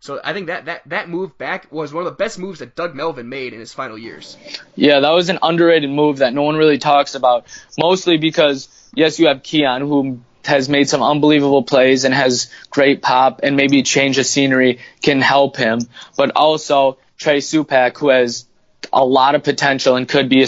So 0.00 0.20
I 0.24 0.32
think 0.32 0.48
that, 0.48 0.64
that, 0.64 0.82
that 0.86 1.08
move 1.08 1.38
back 1.38 1.70
was 1.70 1.92
one 1.92 2.04
of 2.04 2.12
the 2.12 2.16
best 2.16 2.36
moves 2.36 2.58
that 2.58 2.74
Doug 2.74 2.96
Melvin 2.96 3.28
made 3.28 3.52
in 3.52 3.60
his 3.60 3.72
final 3.72 3.96
years. 3.96 4.36
Yeah, 4.74 4.98
that 4.98 5.10
was 5.10 5.28
an 5.28 5.38
underrated 5.40 5.90
move 5.90 6.18
that 6.18 6.34
no 6.34 6.42
one 6.42 6.56
really 6.56 6.78
talks 6.78 7.14
about. 7.14 7.46
Mostly 7.78 8.16
because, 8.16 8.68
yes, 8.92 9.20
you 9.20 9.28
have 9.28 9.44
Keon, 9.44 9.82
who 9.82 10.20
has 10.44 10.68
made 10.68 10.88
some 10.88 11.02
unbelievable 11.02 11.62
plays 11.62 12.04
and 12.04 12.14
has 12.14 12.50
great 12.70 13.02
pop 13.02 13.40
and 13.42 13.56
maybe 13.56 13.82
change 13.82 14.18
of 14.18 14.26
scenery 14.26 14.78
can 15.02 15.20
help 15.20 15.56
him. 15.56 15.80
But 16.16 16.32
also 16.36 16.98
Trey 17.18 17.38
Supak, 17.38 17.98
who 17.98 18.08
has 18.08 18.46
a 18.92 19.04
lot 19.04 19.34
of 19.34 19.42
potential 19.42 19.96
and 19.96 20.08
could 20.08 20.28
be 20.28 20.42
a, 20.42 20.46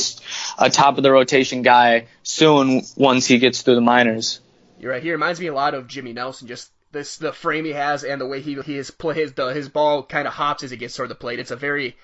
a 0.59 0.71
top 0.71 0.97
of 0.97 1.03
the 1.03 1.13
rotation 1.13 1.63
guy 1.63 2.07
soon 2.23 2.83
once 2.97 3.27
he 3.27 3.39
gets 3.39 3.63
through 3.63 3.75
the 3.75 3.81
minors. 3.81 4.41
You're 4.79 4.93
right. 4.93 5.03
He 5.03 5.11
reminds 5.11 5.41
me 5.41 5.49
a 5.49 5.55
lot 5.55 5.75
of 5.75 5.89
Jimmy 5.89 6.13
Nelson, 6.13 6.49
just 6.49 6.71
this 6.93 7.19
the 7.19 7.33
frame 7.33 7.65
he 7.65 7.73
has 7.73 8.03
and 8.03 8.21
the 8.21 8.27
way 8.27 8.41
he 8.41 8.61
he 8.63 8.77
is 8.77 8.91
play 8.91 9.15
his 9.15 9.33
the, 9.35 9.49
his 9.49 9.69
ball 9.69 10.03
kind 10.03 10.27
of 10.27 10.35
hops 10.35 10.63
as 10.63 10.73
it 10.73 10.79
gets 10.79 10.97
toward 10.97 11.11
the 11.11 11.15
plate. 11.15 11.39
It's 11.39 11.51
a 11.51 11.57
very 11.57 11.97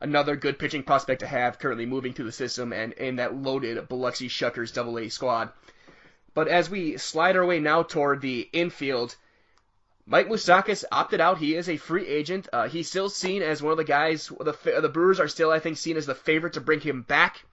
another 0.00 0.36
good 0.36 0.58
pitching 0.58 0.82
prospect 0.82 1.20
to 1.20 1.26
have 1.26 1.58
currently 1.58 1.86
moving 1.86 2.12
through 2.12 2.24
the 2.26 2.32
system 2.32 2.72
and 2.72 2.92
in 2.94 3.16
that 3.16 3.34
loaded 3.34 3.88
Biloxi 3.88 4.28
Shuckers 4.28 4.72
Double 4.72 4.98
A 4.98 5.08
squad. 5.08 5.50
But 6.34 6.48
as 6.48 6.70
we 6.70 6.96
slide 6.96 7.36
our 7.36 7.44
way 7.44 7.58
now 7.58 7.82
toward 7.82 8.20
the 8.20 8.48
infield, 8.52 9.16
Mike 10.06 10.28
Moustakas 10.28 10.84
opted 10.90 11.20
out. 11.20 11.38
He 11.38 11.54
is 11.54 11.68
a 11.68 11.76
free 11.76 12.06
agent. 12.06 12.48
Uh, 12.52 12.68
he's 12.68 12.88
still 12.88 13.08
seen 13.08 13.42
as 13.42 13.62
one 13.62 13.72
of 13.72 13.78
the 13.78 13.84
guys. 13.84 14.28
The 14.28 14.80
the 14.80 14.88
Brewers 14.88 15.20
are 15.20 15.28
still, 15.28 15.50
I 15.50 15.58
think, 15.58 15.76
seen 15.76 15.96
as 15.96 16.06
the 16.06 16.14
favorite 16.14 16.54
to 16.54 16.60
bring 16.60 16.80
him 16.80 17.02
back, 17.02 17.44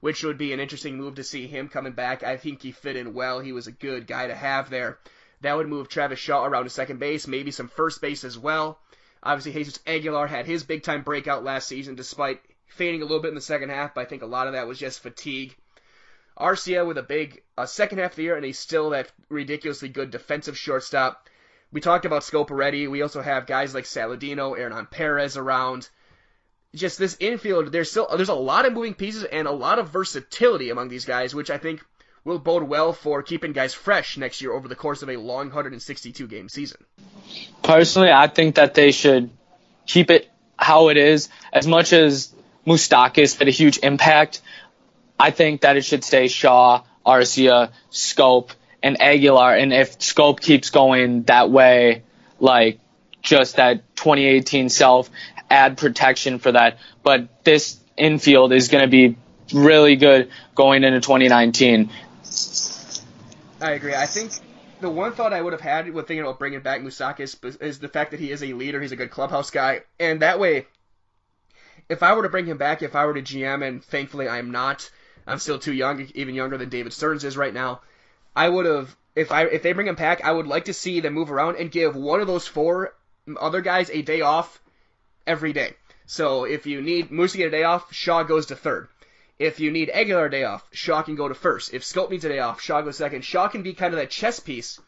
which 0.00 0.22
would 0.22 0.38
be 0.38 0.52
an 0.52 0.60
interesting 0.60 0.96
move 0.96 1.16
to 1.16 1.24
see 1.24 1.46
him 1.46 1.68
coming 1.68 1.92
back. 1.92 2.22
I 2.22 2.36
think 2.36 2.62
he 2.62 2.72
fit 2.72 2.96
in 2.96 3.14
well. 3.14 3.40
He 3.40 3.52
was 3.52 3.66
a 3.66 3.72
good 3.72 4.06
guy 4.06 4.26
to 4.26 4.34
have 4.34 4.70
there. 4.70 4.98
That 5.42 5.56
would 5.56 5.68
move 5.68 5.88
Travis 5.88 6.18
Shaw 6.18 6.44
around 6.44 6.64
to 6.64 6.70
second 6.70 7.00
base, 7.00 7.26
maybe 7.26 7.50
some 7.50 7.68
first 7.68 8.00
base 8.00 8.24
as 8.24 8.38
well. 8.38 8.78
Obviously, 9.22 9.52
Jesus 9.52 9.80
Aguilar 9.86 10.26
had 10.26 10.46
his 10.46 10.64
big 10.64 10.82
time 10.82 11.02
breakout 11.02 11.44
last 11.44 11.68
season, 11.68 11.94
despite 11.94 12.40
fading 12.66 13.02
a 13.02 13.04
little 13.04 13.20
bit 13.20 13.28
in 13.28 13.34
the 13.34 13.40
second 13.40 13.70
half, 13.70 13.94
but 13.94 14.02
I 14.02 14.04
think 14.04 14.22
a 14.22 14.26
lot 14.26 14.46
of 14.46 14.54
that 14.54 14.66
was 14.68 14.78
just 14.78 15.02
fatigue. 15.02 15.54
Arcia 16.40 16.86
with 16.86 16.98
a 16.98 17.02
big 17.02 17.42
uh, 17.56 17.66
second 17.66 17.98
half 17.98 18.12
of 18.12 18.16
the 18.16 18.22
year, 18.22 18.36
and 18.36 18.44
he's 18.44 18.58
still 18.58 18.90
that 18.90 19.12
ridiculously 19.28 19.88
good 19.88 20.10
defensive 20.10 20.56
shortstop. 20.56 21.28
We 21.72 21.80
talked 21.80 22.04
about 22.04 22.22
Schoop 22.22 22.50
already. 22.50 22.88
We 22.88 23.02
also 23.02 23.22
have 23.22 23.46
guys 23.46 23.74
like 23.74 23.84
Saladino, 23.84 24.56
Hernan 24.56 24.86
Perez 24.86 25.36
around. 25.36 25.88
Just 26.74 26.98
this 26.98 27.16
infield, 27.20 27.72
there's 27.72 27.90
still 27.90 28.08
there's 28.16 28.28
a 28.28 28.34
lot 28.34 28.64
of 28.64 28.72
moving 28.72 28.94
pieces 28.94 29.24
and 29.24 29.46
a 29.46 29.52
lot 29.52 29.78
of 29.78 29.90
versatility 29.90 30.70
among 30.70 30.88
these 30.88 31.04
guys, 31.04 31.34
which 31.34 31.50
I 31.50 31.58
think 31.58 31.84
will 32.24 32.38
bode 32.38 32.62
well 32.62 32.92
for 32.92 33.22
keeping 33.22 33.52
guys 33.52 33.74
fresh 33.74 34.16
next 34.16 34.40
year 34.40 34.52
over 34.52 34.68
the 34.68 34.76
course 34.76 35.02
of 35.02 35.08
a 35.08 35.16
long 35.16 35.46
162 35.46 36.26
game 36.26 36.48
season. 36.48 36.84
Personally, 37.62 38.10
I 38.12 38.26
think 38.26 38.56
that 38.56 38.74
they 38.74 38.92
should 38.92 39.30
keep 39.86 40.10
it 40.10 40.30
how 40.56 40.88
it 40.88 40.96
is. 40.96 41.28
As 41.52 41.66
much 41.66 41.92
as 41.92 42.32
Moustakas 42.66 43.38
had 43.38 43.48
a 43.48 43.52
huge 43.52 43.78
impact, 43.82 44.42
I 45.20 45.30
think 45.30 45.60
that 45.60 45.76
it 45.76 45.84
should 45.84 46.02
stay 46.02 46.28
Shaw, 46.28 46.82
Arcia, 47.04 47.72
Schoop, 47.90 48.50
and 48.82 49.00
Aguilar. 49.00 49.54
And 49.54 49.72
if 49.72 49.98
Schoop 49.98 50.40
keeps 50.40 50.70
going 50.70 51.24
that 51.24 51.50
way, 51.50 52.02
like 52.38 52.80
just 53.20 53.56
that 53.56 53.96
2018 53.96 54.70
self, 54.70 55.10
add 55.50 55.76
protection 55.76 56.38
for 56.38 56.52
that. 56.52 56.78
But 57.02 57.44
this 57.44 57.78
infield 57.98 58.52
is 58.52 58.68
going 58.68 58.82
to 58.82 58.88
be 58.88 59.16
really 59.52 59.96
good 59.96 60.30
going 60.54 60.84
into 60.84 61.00
2019. 61.00 61.90
I 63.60 63.72
agree. 63.72 63.94
I 63.94 64.06
think 64.06 64.32
the 64.80 64.88
one 64.88 65.12
thought 65.12 65.34
I 65.34 65.42
would 65.42 65.52
have 65.52 65.60
had 65.60 65.92
with 65.92 66.08
thinking 66.08 66.22
about 66.22 66.38
bringing 66.38 66.60
back 66.60 66.80
Moustakas 66.80 67.60
is 67.60 67.78
the 67.78 67.88
fact 67.88 68.12
that 68.12 68.20
he 68.20 68.30
is 68.30 68.42
a 68.42 68.54
leader. 68.54 68.80
He's 68.80 68.92
a 68.92 68.96
good 68.96 69.10
clubhouse 69.10 69.50
guy, 69.50 69.82
and 69.98 70.22
that 70.22 70.38
way, 70.40 70.66
if 71.90 72.02
I 72.02 72.14
were 72.14 72.22
to 72.22 72.30
bring 72.30 72.46
him 72.46 72.56
back, 72.56 72.82
if 72.82 72.96
I 72.96 73.04
were 73.04 73.14
to 73.14 73.22
GM, 73.22 73.66
and 73.66 73.84
thankfully 73.84 74.28
I'm 74.28 74.50
not, 74.50 74.88
I'm 75.30 75.38
still 75.38 75.58
too 75.58 75.72
young, 75.72 76.08
even 76.14 76.34
younger 76.34 76.58
than 76.58 76.68
David 76.68 76.92
Stearns 76.92 77.24
is 77.24 77.36
right 77.36 77.54
now. 77.54 77.80
I 78.34 78.48
would 78.48 78.66
have, 78.66 78.96
if 79.14 79.32
I 79.32 79.44
if 79.44 79.62
they 79.62 79.72
bring 79.72 79.88
him 79.88 79.94
back, 79.94 80.24
I 80.24 80.32
would 80.32 80.46
like 80.46 80.66
to 80.66 80.74
see 80.74 81.00
them 81.00 81.14
move 81.14 81.30
around 81.30 81.56
and 81.56 81.70
give 81.70 81.96
one 81.96 82.20
of 82.20 82.26
those 82.26 82.46
four 82.46 82.94
other 83.40 83.60
guys 83.60 83.90
a 83.90 84.02
day 84.02 84.20
off 84.20 84.60
every 85.26 85.52
day. 85.52 85.74
So 86.06 86.44
if 86.44 86.66
you 86.66 86.82
need 86.82 87.10
Moose 87.10 87.32
to 87.32 87.38
get 87.38 87.48
a 87.48 87.50
day 87.50 87.64
off, 87.64 87.92
Shaw 87.92 88.24
goes 88.24 88.46
to 88.46 88.56
third. 88.56 88.88
If 89.38 89.60
you 89.60 89.70
need 89.70 89.90
Aguilar 89.90 90.26
a 90.26 90.30
day 90.30 90.44
off, 90.44 90.66
Shaw 90.72 91.02
can 91.02 91.14
go 91.14 91.28
to 91.28 91.34
first. 91.34 91.72
If 91.72 91.82
Schoop 91.82 92.10
needs 92.10 92.24
a 92.24 92.28
day 92.28 92.40
off, 92.40 92.60
Shaw 92.60 92.82
goes 92.82 92.96
second. 92.96 93.24
Shaw 93.24 93.48
can 93.48 93.62
be 93.62 93.72
kind 93.72 93.94
of 93.94 94.00
that 94.00 94.10
chess 94.10 94.40
piece 94.40 94.80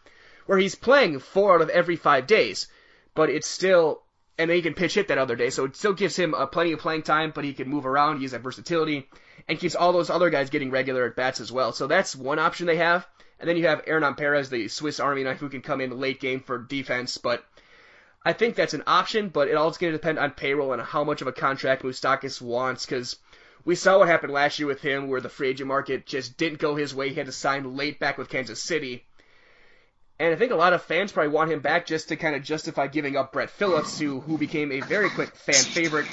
where 0.47 0.59
he's 0.59 0.75
playing 0.75 1.21
four 1.21 1.55
out 1.55 1.63
of 1.63 1.71
every 1.71 1.97
five 1.97 2.27
days, 2.27 2.69
but 3.15 3.31
it's 3.31 3.49
still, 3.49 4.03
and 4.43 4.51
then 4.51 4.57
he 4.57 4.63
can 4.63 4.75
pitch 4.75 4.95
hit 4.95 5.09
that 5.09 5.19
other 5.19 5.37
day, 5.37 5.51
so 5.51 5.65
it 5.65 5.77
still 5.77 5.93
gives 5.93 6.17
him 6.17 6.35
uh, 6.35 6.47
plenty 6.47 6.73
of 6.73 6.81
playing 6.81 7.03
time, 7.03 7.31
but 7.33 7.45
he 7.45 7.53
can 7.53 7.69
move 7.69 7.87
around, 7.87 8.21
use 8.21 8.33
that 8.33 8.43
versatility, 8.43 9.09
and 9.49 9.59
keeps 9.59 9.77
all 9.77 9.93
those 9.93 10.11
other 10.11 10.31
guys 10.31 10.51
getting 10.51 10.73
regular 10.73 11.07
at 11.07 11.15
bats 11.15 11.41
as 11.41 11.53
well. 11.53 11.73
So 11.73 11.87
that's 11.87 12.17
one 12.17 12.41
option 12.41 12.67
they 12.67 12.77
have. 12.77 13.07
And 13.39 13.49
then 13.49 13.57
you 13.57 13.69
have 13.69 13.85
Hernan 13.87 14.15
Perez, 14.15 14.51
the 14.51 14.67
Swiss 14.67 14.99
Army 14.99 15.23
knife, 15.23 15.39
who 15.39 15.49
can 15.49 15.63
come 15.63 15.81
in 15.81 15.99
late 15.99 16.21
game 16.21 16.41
for 16.41 16.59
defense, 16.59 17.19
but 17.19 17.45
I 18.25 18.33
think 18.33 18.57
that's 18.57 18.75
an 18.75 18.85
option, 18.87 19.29
but 19.29 19.49
it 19.49 19.57
all's 19.57 19.79
going 19.79 19.93
to 19.93 19.99
depend 19.99 20.19
on 20.19 20.33
payroll 20.33 20.73
and 20.73 20.83
how 20.83 21.05
much 21.05 21.23
of 21.23 21.29
a 21.29 21.33
contract 21.33 21.85
Moustakas 21.85 22.41
wants, 22.41 22.85
because 22.85 23.17
we 23.65 23.77
saw 23.77 23.99
what 23.99 24.09
happened 24.09 24.33
last 24.33 24.59
year 24.59 24.67
with 24.67 24.81
him, 24.81 25.09
where 25.09 25.21
the 25.21 25.29
free 25.29 25.51
agent 25.51 25.69
market 25.69 26.05
just 26.05 26.37
didn't 26.37 26.59
go 26.59 26.75
his 26.75 26.95
way. 26.95 27.11
He 27.11 27.15
had 27.15 27.27
to 27.27 27.33
sign 27.33 27.77
late 27.77 28.01
back 28.01 28.19
with 28.19 28.29
Kansas 28.29 28.61
City. 28.61 29.05
And 30.23 30.33
I 30.33 30.37
think 30.37 30.53
a 30.53 30.57
lot 30.57 30.73
of 30.73 30.81
fans 30.83 31.11
probably 31.11 31.33
want 31.33 31.51
him 31.51 31.59
back 31.59 31.85
just 31.85 32.11
to 32.11 32.17
kind 32.17 32.37
of 32.37 32.45
justify 32.45 32.87
giving 32.87 33.17
up 33.17 33.33
Brett 33.33 33.51
Phillips, 33.51 33.99
who 33.99 34.21
who 34.21 34.39
became 34.39 34.71
a 34.71 34.79
very 34.79 35.11
quick 35.11 35.35
fan 35.35 35.57
favorite 35.57 36.07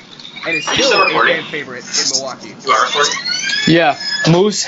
and 0.48 0.56
is 0.56 0.66
still 0.66 1.04
a 1.04 1.10
fan 1.12 1.44
favorite 1.52 1.84
in 1.86 2.18
Milwaukee. 2.18 2.48
You 2.48 2.72
are 2.72 2.86
recording. 2.88 3.14
Yeah, 3.68 4.00
Moose, 4.32 4.68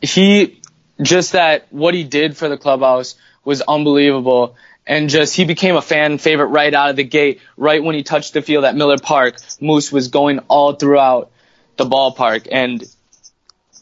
he 0.00 0.60
just 1.02 1.32
that 1.32 1.66
what 1.70 1.94
he 1.94 2.04
did 2.04 2.36
for 2.36 2.48
the 2.48 2.56
clubhouse 2.56 3.16
was 3.44 3.60
unbelievable. 3.60 4.54
And 4.86 5.10
just 5.10 5.34
he 5.34 5.44
became 5.44 5.74
a 5.74 5.82
fan 5.82 6.18
favorite 6.18 6.46
right 6.46 6.72
out 6.72 6.90
of 6.90 6.96
the 6.96 7.02
gate. 7.02 7.40
Right 7.56 7.82
when 7.82 7.96
he 7.96 8.04
touched 8.04 8.34
the 8.34 8.40
field 8.40 8.64
at 8.64 8.76
Miller 8.76 8.98
Park, 8.98 9.38
Moose 9.60 9.90
was 9.90 10.06
going 10.08 10.38
all 10.46 10.74
throughout 10.74 11.32
the 11.76 11.86
ballpark. 11.86 12.46
And 12.52 12.84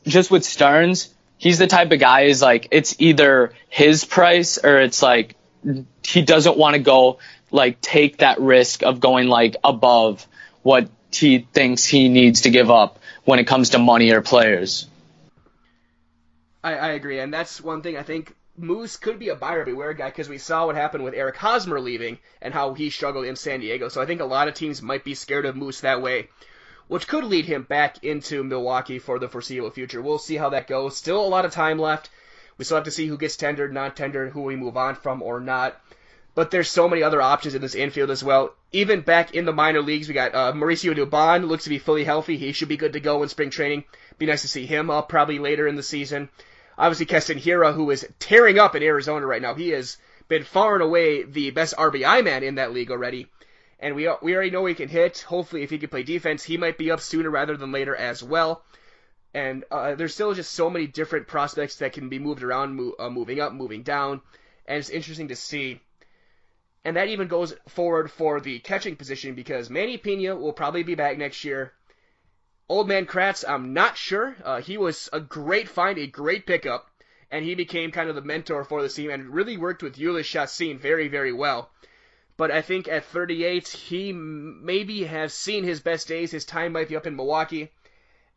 just 0.07 0.31
with 0.31 0.46
Stearns, 0.46 1.12
he's 1.38 1.59
the 1.59 1.66
type 1.66 1.90
of 1.92 1.98
guy 1.98 2.22
is 2.22 2.42
like 2.42 2.68
it's 2.70 2.96
either 2.98 3.53
his 3.68 4.05
price 4.05 4.59
or 4.62 4.79
it's 4.79 5.03
like 5.03 5.37
he 6.05 6.22
doesn't 6.22 6.59
want 6.59 6.74
to 6.74 6.81
go 6.81 7.18
like 7.51 7.81
take 7.81 8.18
that 8.18 8.40
risk 8.40 8.83
of 8.83 9.01
going 9.01 9.29
like 9.29 9.57
above 9.64 10.27
what 10.62 10.88
he 11.11 11.38
thinks 11.38 11.85
he 11.85 12.09
needs 12.09 12.42
to 12.42 12.51
give 12.51 12.70
up 12.70 12.98
when 13.24 13.38
it 13.38 13.46
comes 13.46 13.70
to 13.70 13.79
money 13.79 14.11
or 14.11 14.20
players. 14.20 14.87
I, 16.62 16.74
I 16.74 16.88
agree, 16.88 17.20
and 17.20 17.33
that's 17.33 17.61
one 17.61 17.83
thing 17.83 17.96
I 17.96 18.03
think 18.03 18.35
Moose 18.57 18.96
could 18.96 19.18
be 19.18 19.29
a 19.29 19.37
buyer 19.37 19.64
beware 19.64 19.94
guy 19.94 20.09
because 20.09 20.29
we 20.29 20.38
saw 20.38 20.66
what 20.66 20.74
happened 20.74 21.05
with 21.05 21.14
Eric 21.14 21.37
Hosmer 21.37 21.81
leaving 21.81 22.18
and 22.42 22.53
how 22.53 22.74
he 22.74 22.90
struggled 22.90 23.24
in 23.24 23.37
San 23.37 23.61
Diego. 23.61 23.88
So 23.88 24.03
I 24.03 24.07
think 24.07 24.20
a 24.20 24.27
lot 24.27 24.48
of 24.48 24.55
teams 24.55 24.83
might 24.83 25.05
be 25.05 25.14
scared 25.14 25.46
of 25.46 25.57
Moose 25.57 25.81
that 25.81 26.03
way 26.03 26.29
which 26.88 27.07
could 27.07 27.24
lead 27.24 27.44
him 27.44 27.62
back 27.62 28.03
into 28.03 28.42
Milwaukee 28.42 28.98
for 28.98 29.18
the 29.18 29.29
foreseeable 29.29 29.70
future. 29.70 30.03
We'll 30.03 30.18
see 30.18 30.37
how 30.37 30.51
that 30.51 30.66
goes. 30.66 30.96
Still 30.96 31.24
a 31.24 31.29
lot 31.29 31.44
of 31.44 31.53
time 31.53 31.79
left. 31.79 32.11
We 32.57 32.64
still 32.64 32.79
have 32.79 32.85
to 32.85 32.90
see 32.90 33.07
who 33.07 33.18
gets 33.18 33.37
tendered, 33.37 33.72
not 33.72 33.94
tendered, 33.94 34.33
who 34.33 34.42
we 34.42 34.57
move 34.57 34.77
on 34.77 34.96
from 34.96 35.22
or 35.22 35.38
not. 35.38 35.81
But 36.35 36.51
there's 36.51 36.70
so 36.70 36.88
many 36.88 37.03
other 37.03 37.20
options 37.20 37.55
in 37.55 37.62
this 37.62 37.74
infield 37.74 38.11
as 38.11 38.24
well. 38.24 38.55
Even 38.72 39.01
back 39.03 39.35
in 39.35 39.44
the 39.44 39.53
minor 39.53 39.83
leagues, 39.83 40.09
we 40.09 40.14
got 40.14 40.35
uh, 40.35 40.53
Mauricio 40.53 40.94
Dubon, 40.94 41.46
looks 41.46 41.64
to 41.64 41.70
be 41.70 41.79
fully 41.79 42.05
healthy. 42.05 42.37
He 42.37 42.53
should 42.53 42.68
be 42.68 42.77
good 42.77 42.94
to 42.94 43.01
go 43.01 43.22
in 43.22 43.29
spring 43.29 43.51
training. 43.51 43.85
Be 44.18 44.27
nice 44.27 44.42
to 44.42 44.48
see 44.48 44.66
him 44.66 44.90
up 44.90 45.09
probably 45.09 45.38
later 45.38 45.66
in 45.66 45.77
the 45.77 45.83
season. 45.83 46.29
Obviously, 46.77 47.07
Keston 47.07 47.38
Hiura, 47.38 47.74
who 47.74 47.90
is 47.90 48.07
tearing 48.18 48.59
up 48.59 48.77
in 48.77 48.83
Arizona 48.83 49.27
right 49.27 49.42
now. 49.42 49.55
He 49.55 49.70
has 49.70 49.96
been 50.29 50.44
far 50.44 50.74
and 50.74 50.83
away 50.83 51.24
the 51.24 51.51
best 51.51 51.77
RBI 51.77 52.24
man 52.24 52.42
in 52.42 52.57
that 52.57 52.72
league 52.72 52.90
already 52.90 53.29
and 53.81 53.95
we 53.95 54.09
we 54.23 54.35
already 54.35 54.51
know 54.51 54.67
he 54.67 54.75
can 54.75 54.88
hit. 54.88 55.21
Hopefully, 55.21 55.62
if 55.62 55.71
he 55.71 55.79
can 55.79 55.88
play 55.88 56.03
defense, 56.03 56.43
he 56.43 56.57
might 56.57 56.79
be 56.79 56.91
up 56.91 57.01
sooner 57.01 57.31
rather 57.31 57.57
than 57.57 57.73
later 57.73 57.95
as 57.95 58.23
well. 58.23 58.64
And 59.35 59.64
uh, 59.71 59.95
there's 59.95 60.14
still 60.14 60.35
just 60.35 60.53
so 60.53 60.71
many 60.71 60.87
different 60.87 61.29
prospects 61.29 61.77
that 61.77 61.93
can 61.93 62.09
be 62.09 62.19
moved 62.19 62.43
around, 62.43 62.81
uh, 62.99 63.11
moving 63.11 63.41
up, 63.41 63.53
moving 63.53 63.83
down, 63.83 64.21
and 64.67 64.79
it's 64.79 64.88
interesting 64.88 65.29
to 65.29 65.37
see. 65.37 65.81
And 66.85 66.97
that 66.97 67.09
even 67.09 67.29
goes 67.29 67.55
forward 67.69 68.11
for 68.11 68.41
the 68.41 68.59
catching 68.61 68.97
position 68.97 69.35
because 69.35 69.69
Manny 69.69 69.99
Pena 69.99 70.35
will 70.35 70.53
probably 70.53 70.83
be 70.83 70.95
back 70.95 71.19
next 71.19 71.45
year. 71.45 71.73
Old 72.69 72.88
man 72.88 73.07
Kratz, 73.07 73.45
I'm 73.47 73.75
not 73.75 73.97
sure. 73.97 74.37
Uh, 74.43 74.61
he 74.61 74.77
was 74.77 75.09
a 75.12 75.21
great 75.21 75.69
find, 75.69 75.99
a 75.99 76.07
great 76.07 76.47
pickup, 76.47 76.91
and 77.31 77.45
he 77.45 77.55
became 77.55 77.93
kind 77.93 78.09
of 78.09 78.14
the 78.14 78.23
mentor 78.23 78.64
for 78.64 78.83
the 78.83 78.88
team 78.88 79.11
and 79.11 79.33
really 79.33 79.57
worked 79.57 79.83
with 79.83 79.97
Jhoulys 79.97 80.25
Chacin 80.25 80.79
very, 80.79 81.09
very 81.09 81.33
well 81.33 81.71
but 82.38 82.53
I 82.53 82.62
think 82.62 82.87
at 82.87 83.05
38, 83.05 83.66
he 83.66 84.12
maybe 84.12 85.03
has 85.03 85.35
seen 85.35 85.64
his 85.64 85.81
best 85.81 86.07
days. 86.07 86.31
His 86.31 86.44
time 86.44 86.72
might 86.72 86.88
be 86.88 86.96
up 86.96 87.07
in 87.07 87.16
Milwaukee. 87.16 87.70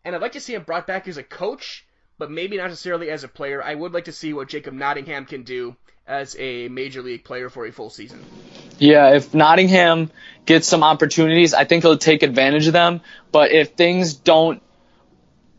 And 0.03 0.15
I'd 0.15 0.21
like 0.21 0.31
to 0.31 0.41
see 0.41 0.55
him 0.55 0.63
brought 0.63 0.87
back 0.87 1.07
as 1.07 1.17
a 1.17 1.23
coach, 1.23 1.85
but 2.17 2.31
maybe 2.31 2.57
not 2.57 2.69
necessarily 2.69 3.11
as 3.11 3.23
a 3.23 3.27
player. 3.27 3.63
I 3.63 3.75
would 3.75 3.93
like 3.93 4.05
to 4.05 4.11
see 4.11 4.33
what 4.33 4.49
Jacob 4.49 4.73
Nottingham 4.73 5.25
can 5.25 5.43
do 5.43 5.75
as 6.07 6.35
a 6.39 6.67
major 6.67 7.03
league 7.03 7.23
player 7.23 7.49
for 7.49 7.67
a 7.67 7.71
full 7.71 7.91
season. 7.91 8.25
Yeah, 8.79 9.13
if 9.13 9.35
Nottingham 9.35 10.09
gets 10.47 10.67
some 10.67 10.83
opportunities, 10.83 11.53
I 11.53 11.65
think 11.65 11.83
he'll 11.83 11.95
take 11.95 12.23
advantage 12.23 12.65
of 12.65 12.73
them. 12.73 13.01
But 13.31 13.51
if 13.51 13.73
things 13.73 14.15
don't 14.15 14.63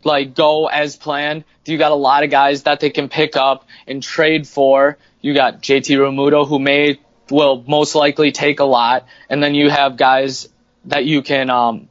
like 0.02 0.34
go 0.34 0.66
as 0.66 0.96
planned, 0.96 1.44
you 1.64 1.78
got 1.78 1.92
a 1.92 1.94
lot 1.94 2.24
of 2.24 2.30
guys 2.30 2.64
that 2.64 2.80
they 2.80 2.90
can 2.90 3.08
pick 3.08 3.36
up 3.36 3.68
and 3.86 4.02
trade 4.02 4.48
for. 4.48 4.98
You 5.20 5.32
got 5.32 5.62
JT 5.62 5.96
Realmuto 5.96 6.48
who 6.48 6.58
may 6.58 6.98
will 7.32 7.64
most 7.66 7.94
likely 7.94 8.30
take 8.30 8.60
a 8.60 8.64
lot, 8.64 9.06
and 9.28 9.42
then 9.42 9.54
you 9.54 9.70
have 9.70 9.96
guys 9.96 10.48
that 10.84 11.04
you 11.04 11.22
can 11.22 11.50
um, 11.50 11.88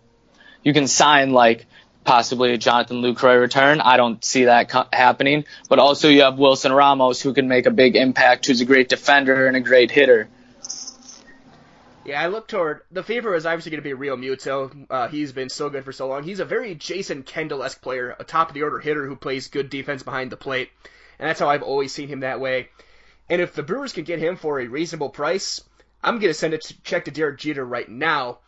you 0.64 0.74
can 0.74 0.88
sign 0.88 1.32
like 1.32 1.66
possibly 2.04 2.54
a 2.54 2.58
Jonathan 2.58 3.02
Lucroy 3.02 3.40
return. 3.40 3.82
I 3.82 3.98
don't 3.98 4.24
see 4.24 4.46
that 4.46 4.70
co- 4.70 4.88
happening. 4.92 5.46
But 5.70 5.80
also 5.80 6.08
you 6.08 6.22
have 6.22 6.38
Wilson 6.38 6.72
Ramos 6.72 7.22
who 7.22 7.34
can 7.34 7.48
make 7.48 7.66
a 7.66 7.72
big 7.72 7.96
impact, 7.96 8.48
who's 8.48 8.62
a 8.62 8.66
great 8.66 8.90
defender 8.90 9.48
and 9.48 9.56
a 9.56 9.62
great 9.62 9.92
hitter. 9.92 10.30
Yeah, 12.04 12.20
I 12.20 12.28
look 12.28 12.48
toward 12.48 12.82
the 12.92 13.04
favorite 13.04 13.38
is 13.38 13.46
obviously 13.46 13.72
going 13.72 13.84
to 13.84 13.96
be 13.96 13.96
Realmuto. 13.96 14.88
Uh, 14.90 15.08
he's 15.08 15.32
been 15.32 15.50
so 15.50 15.70
good 15.70 15.86
for 15.86 15.92
so 15.92 16.08
long. 16.08 16.24
He's 16.24 16.40
a 16.40 16.46
very 16.46 16.74
Jason 16.74 17.22
Kendall-esque 17.22 17.80
player, 17.82 18.16
a 18.20 18.24
top 18.24 18.50
of 18.50 18.54
the 18.56 18.64
order 18.64 18.80
hitter 18.80 19.06
who 19.06 19.16
plays 19.16 19.50
good 19.50 19.70
defense 19.70 20.02
behind 20.02 20.32
the 20.32 20.38
plate, 20.38 20.72
and 21.20 21.30
that's 21.30 21.40
how 21.40 21.48
I've 21.48 21.62
always 21.62 21.94
seen 21.94 22.08
him 22.08 22.22
that 22.22 22.40
way. 22.40 22.70
And 23.32 23.42
if 23.42 23.54
the 23.54 23.64
Brewers 23.64 23.94
can 23.94 24.04
get 24.04 24.20
him 24.20 24.36
for 24.36 24.60
a 24.60 24.68
reasonable 24.68 25.08
price, 25.08 25.62
I'm 26.04 26.20
going 26.20 26.32
to 26.32 26.34
send 26.34 26.54
a 26.54 26.58
check 26.58 27.06
to 27.06 27.12
Derek 27.12 27.40
Jeter 27.40 27.64
right 27.64 27.88
now 27.88 28.40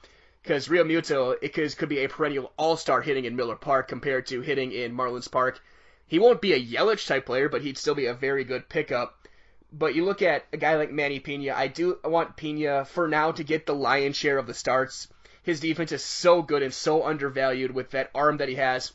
because 0.42 0.68
Realmuto 0.68 1.38
it 1.42 1.54
could, 1.54 1.78
could 1.78 1.88
be 1.88 2.00
a 2.00 2.10
perennial 2.10 2.52
all-star 2.58 3.02
hitting 3.02 3.24
in 3.24 3.38
Miller 3.38 3.56
Park 3.56 3.88
compared 3.88 4.28
to 4.28 4.42
hitting 4.42 4.74
in 4.74 4.94
Marlins 4.94 5.32
Park. 5.32 5.62
He 6.06 6.20
won't 6.20 6.42
be 6.42 6.52
a 6.52 6.62
Yelich 6.62 7.08
type 7.08 7.26
player, 7.26 7.48
but 7.48 7.62
he'd 7.62 7.78
still 7.78 7.96
be 7.96 8.08
a 8.08 8.14
very 8.14 8.44
good 8.44 8.68
pickup. 8.68 9.26
But 9.72 9.96
you 9.96 10.04
look 10.04 10.22
at 10.22 10.44
a 10.52 10.58
guy 10.58 10.76
like 10.76 10.92
Manny 10.92 11.22
Pena. 11.22 11.54
I 11.56 11.70
do 11.70 11.98
want 12.04 12.36
Pena 12.36 12.84
for 12.84 13.08
now 13.08 13.32
to 13.32 13.44
get 13.46 13.66
the 13.66 13.74
lion's 13.74 14.18
share 14.18 14.38
of 14.38 14.48
the 14.48 14.54
starts. 14.54 15.08
His 15.44 15.62
defense 15.62 15.94
is 15.94 16.04
so 16.04 16.42
good 16.42 16.62
and 16.62 16.74
so 16.74 17.06
undervalued 17.06 17.72
with 17.72 17.92
that 17.92 18.12
arm 18.14 18.36
that 18.36 18.50
he 18.50 18.56
has, 18.56 18.92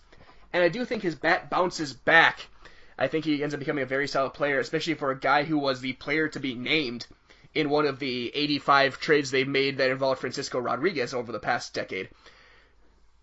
and 0.52 0.62
I 0.62 0.68
do 0.68 0.84
think 0.84 1.02
his 1.02 1.14
bat 1.14 1.48
bounces 1.48 1.94
back 1.94 2.46
I 2.98 3.06
think 3.06 3.24
he 3.24 3.42
ends 3.42 3.54
up 3.54 3.60
becoming 3.60 3.82
a 3.82 3.86
very 3.86 4.08
solid 4.08 4.34
player, 4.34 4.58
especially 4.58 4.94
for 4.94 5.10
a 5.10 5.18
guy 5.18 5.44
who 5.44 5.58
was 5.58 5.80
the 5.80 5.92
player 5.92 6.28
to 6.28 6.40
be 6.40 6.54
named 6.54 7.06
in 7.54 7.70
one 7.70 7.86
of 7.86 7.98
the 7.98 8.30
85 8.34 8.98
trades 8.98 9.30
they've 9.30 9.48
made 9.48 9.78
that 9.78 9.90
involved 9.90 10.20
Francisco 10.20 10.58
Rodriguez 10.58 11.14
over 11.14 11.32
the 11.32 11.38
past 11.38 11.74
decade. 11.74 12.08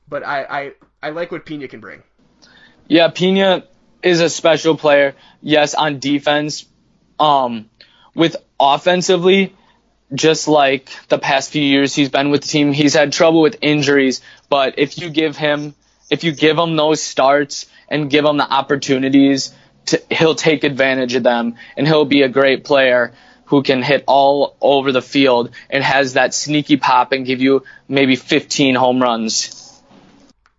But 0.08 0.26
I, 0.26 0.44
I, 0.44 0.72
I 1.04 1.10
like 1.10 1.32
what 1.32 1.46
Pena 1.46 1.68
can 1.68 1.80
bring. 1.80 2.04
Yeah, 2.88 3.10
Pena 3.10 3.66
is 4.02 4.22
a 4.22 4.30
special 4.30 4.78
player. 4.78 5.16
Yes, 5.42 5.74
on 5.74 6.00
defense. 6.00 6.66
Um, 7.20 7.70
with 8.14 8.36
offensively, 8.60 9.56
just 10.14 10.48
like 10.48 10.90
the 11.10 11.18
past 11.18 11.52
few 11.52 11.62
years 11.62 11.96
he's 11.96 12.10
been 12.10 12.30
with 12.30 12.42
the 12.42 12.48
team, 12.48 12.72
he's 12.72 12.94
had 12.94 13.12
trouble 13.12 13.42
with 13.42 13.58
injuries. 13.62 14.22
But 14.50 14.76
if 14.78 14.98
you 15.00 15.10
give 15.10 15.36
him, 15.36 15.76
if 16.10 16.24
you 16.24 16.32
give 16.32 16.58
him 16.58 16.76
those 16.76 17.02
starts 17.02 17.66
and 17.90 18.10
give 18.10 18.26
him 18.26 18.38
the 18.38 18.52
opportunities 18.52 19.54
he'll 20.10 20.36
take 20.36 20.64
advantage 20.64 21.16
of 21.16 21.24
them 21.24 21.56
and 21.78 21.88
he'll 21.88 22.06
be 22.06 22.22
a 22.22 22.30
great 22.30 22.64
player 22.64 23.14
who 23.46 23.62
can 23.62 23.82
hit 23.82 24.04
all 24.08 24.56
over 24.60 24.92
the 24.92 25.02
field 25.02 25.52
and 25.70 25.84
has 25.84 26.14
that 26.14 26.34
sneaky 26.34 26.78
pop 26.78 27.12
and 27.12 27.26
give 27.26 27.42
you 27.42 27.64
maybe 27.88 28.16
15 28.16 28.76
home 28.76 29.02
runs. 29.02 29.62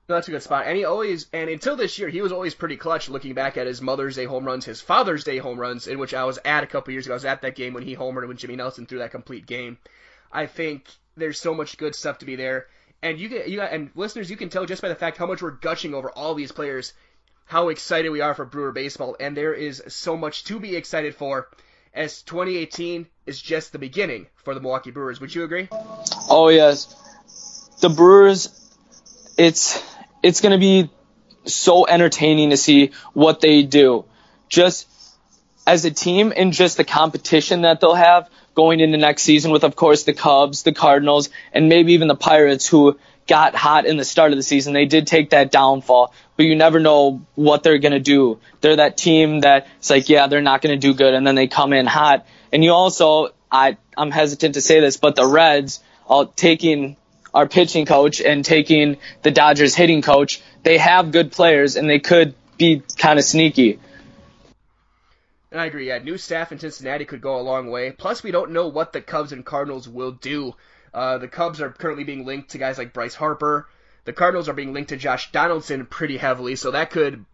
No, 0.08 0.14
that's 0.14 0.28
a 0.28 0.30
good 0.30 0.42
spot. 0.42 0.66
And 0.66 0.76
he 0.76 0.84
always, 0.84 1.26
and 1.32 1.50
until 1.50 1.74
this 1.74 1.98
year, 1.98 2.08
he 2.08 2.22
was 2.22 2.30
always 2.30 2.54
pretty 2.54 2.76
clutch 2.76 3.08
looking 3.08 3.34
back 3.34 3.56
at 3.56 3.66
his 3.66 3.82
Mother's 3.82 4.14
Day 4.14 4.24
home 4.24 4.44
runs, 4.44 4.64
his 4.64 4.80
Father's 4.80 5.24
Day 5.24 5.38
home 5.38 5.58
runs, 5.58 5.88
in 5.88 5.98
which 5.98 6.14
I 6.14 6.24
was 6.24 6.38
at 6.44 6.62
a 6.62 6.66
couple 6.68 6.92
years 6.92 7.06
ago. 7.06 7.14
I 7.14 7.16
was 7.16 7.24
at 7.24 7.42
that 7.42 7.56
game 7.56 7.74
when 7.74 7.82
he 7.82 7.96
homered 7.96 8.28
when 8.28 8.36
Jimmy 8.36 8.54
Nelson 8.54 8.86
threw 8.86 9.00
that 9.00 9.10
complete 9.10 9.46
game. 9.46 9.78
I 10.30 10.46
think 10.46 10.86
there's 11.16 11.40
so 11.40 11.54
much 11.54 11.76
good 11.76 11.96
stuff 11.96 12.18
to 12.18 12.24
be 12.24 12.36
there. 12.36 12.68
And 13.02 13.18
you 13.18 13.28
get, 13.28 13.48
you 13.48 13.60
and 13.62 13.90
listeners, 13.96 14.30
you 14.30 14.36
can 14.36 14.48
tell 14.48 14.64
just 14.64 14.80
by 14.80 14.88
the 14.88 14.94
fact 14.94 15.16
how 15.16 15.26
much 15.26 15.42
we're 15.42 15.50
gushing 15.50 15.92
over 15.92 16.10
all 16.10 16.34
these 16.34 16.52
players 16.52 16.92
how 17.46 17.68
excited 17.68 18.10
we 18.10 18.20
are 18.20 18.34
for 18.34 18.44
Brewer 18.44 18.72
baseball, 18.72 19.16
and 19.18 19.36
there 19.36 19.54
is 19.54 19.82
so 19.88 20.16
much 20.16 20.44
to 20.44 20.60
be 20.60 20.76
excited 20.76 21.14
for. 21.14 21.48
As 21.94 22.20
2018 22.22 23.06
is 23.24 23.40
just 23.40 23.72
the 23.72 23.78
beginning 23.78 24.26
for 24.34 24.52
the 24.52 24.60
Milwaukee 24.60 24.90
Brewers. 24.90 25.18
Would 25.20 25.34
you 25.34 25.44
agree? 25.44 25.68
Oh 26.28 26.50
yes, 26.50 26.94
the 27.80 27.88
Brewers. 27.88 28.52
It's 29.38 29.82
it's 30.22 30.42
going 30.42 30.52
to 30.52 30.58
be 30.58 30.90
so 31.46 31.86
entertaining 31.86 32.50
to 32.50 32.56
see 32.56 32.90
what 33.14 33.40
they 33.40 33.62
do, 33.62 34.04
just 34.48 34.88
as 35.66 35.84
a 35.84 35.90
team 35.90 36.32
and 36.36 36.52
just 36.52 36.76
the 36.76 36.84
competition 36.84 37.62
that 37.62 37.80
they'll 37.80 37.94
have 37.94 38.28
going 38.54 38.80
into 38.80 38.96
next 38.96 39.22
season 39.22 39.50
with, 39.50 39.64
of 39.64 39.76
course, 39.76 40.04
the 40.04 40.12
Cubs, 40.12 40.62
the 40.62 40.72
Cardinals, 40.72 41.28
and 41.52 41.68
maybe 41.68 41.94
even 41.94 42.08
the 42.08 42.14
Pirates, 42.14 42.66
who 42.66 42.98
got 43.26 43.54
hot 43.54 43.86
in 43.86 43.96
the 43.96 44.04
start 44.04 44.32
of 44.32 44.38
the 44.38 44.42
season. 44.42 44.72
They 44.72 44.86
did 44.86 45.06
take 45.06 45.30
that 45.30 45.50
downfall, 45.50 46.14
but 46.36 46.44
you 46.44 46.54
never 46.54 46.80
know 46.80 47.22
what 47.34 47.62
they're 47.62 47.78
going 47.78 47.92
to 47.92 48.00
do. 48.00 48.38
They're 48.60 48.76
that 48.76 48.96
team 48.96 49.40
that 49.40 49.66
it's 49.78 49.90
like, 49.90 50.08
yeah, 50.08 50.26
they're 50.26 50.42
not 50.42 50.62
going 50.62 50.78
to 50.78 50.80
do 50.80 50.94
good, 50.94 51.14
and 51.14 51.26
then 51.26 51.34
they 51.34 51.46
come 51.46 51.72
in 51.72 51.86
hot. 51.86 52.26
And 52.52 52.62
you 52.62 52.72
also, 52.72 53.30
I, 53.50 53.76
I'm 53.96 54.10
hesitant 54.10 54.54
to 54.54 54.60
say 54.60 54.80
this, 54.80 54.96
but 54.96 55.16
the 55.16 55.26
Reds, 55.26 55.80
all 56.06 56.26
taking 56.26 56.96
our 57.34 57.46
pitching 57.46 57.86
coach 57.86 58.20
and 58.20 58.44
taking 58.44 58.96
the 59.22 59.30
Dodgers 59.30 59.74
hitting 59.74 60.02
coach, 60.02 60.42
they 60.62 60.78
have 60.78 61.12
good 61.12 61.32
players, 61.32 61.76
and 61.76 61.88
they 61.88 61.98
could 61.98 62.34
be 62.56 62.82
kind 62.96 63.18
of 63.18 63.24
sneaky. 63.24 63.78
And 65.50 65.60
I 65.60 65.66
agree. 65.66 65.88
Yeah, 65.88 65.98
new 65.98 66.18
staff 66.18 66.52
in 66.52 66.58
Cincinnati 66.58 67.04
could 67.04 67.20
go 67.20 67.38
a 67.38 67.42
long 67.42 67.70
way. 67.70 67.92
Plus, 67.92 68.22
we 68.22 68.30
don't 68.30 68.50
know 68.50 68.68
what 68.68 68.92
the 68.92 69.00
Cubs 69.00 69.32
and 69.32 69.44
Cardinals 69.44 69.88
will 69.88 70.12
do. 70.12 70.54
Uh, 70.92 71.18
the 71.18 71.28
Cubs 71.28 71.60
are 71.60 71.70
currently 71.70 72.04
being 72.04 72.24
linked 72.26 72.50
to 72.50 72.58
guys 72.58 72.78
like 72.78 72.92
Bryce 72.92 73.14
Harper. 73.14 73.68
The 74.06 74.12
Cardinals 74.12 74.48
are 74.48 74.52
being 74.52 74.72
linked 74.72 74.90
to 74.90 74.96
Josh 74.96 75.32
Donaldson 75.32 75.84
pretty 75.84 76.16
heavily, 76.16 76.54
so 76.54 76.70
that 76.70 76.92
could 76.92 77.24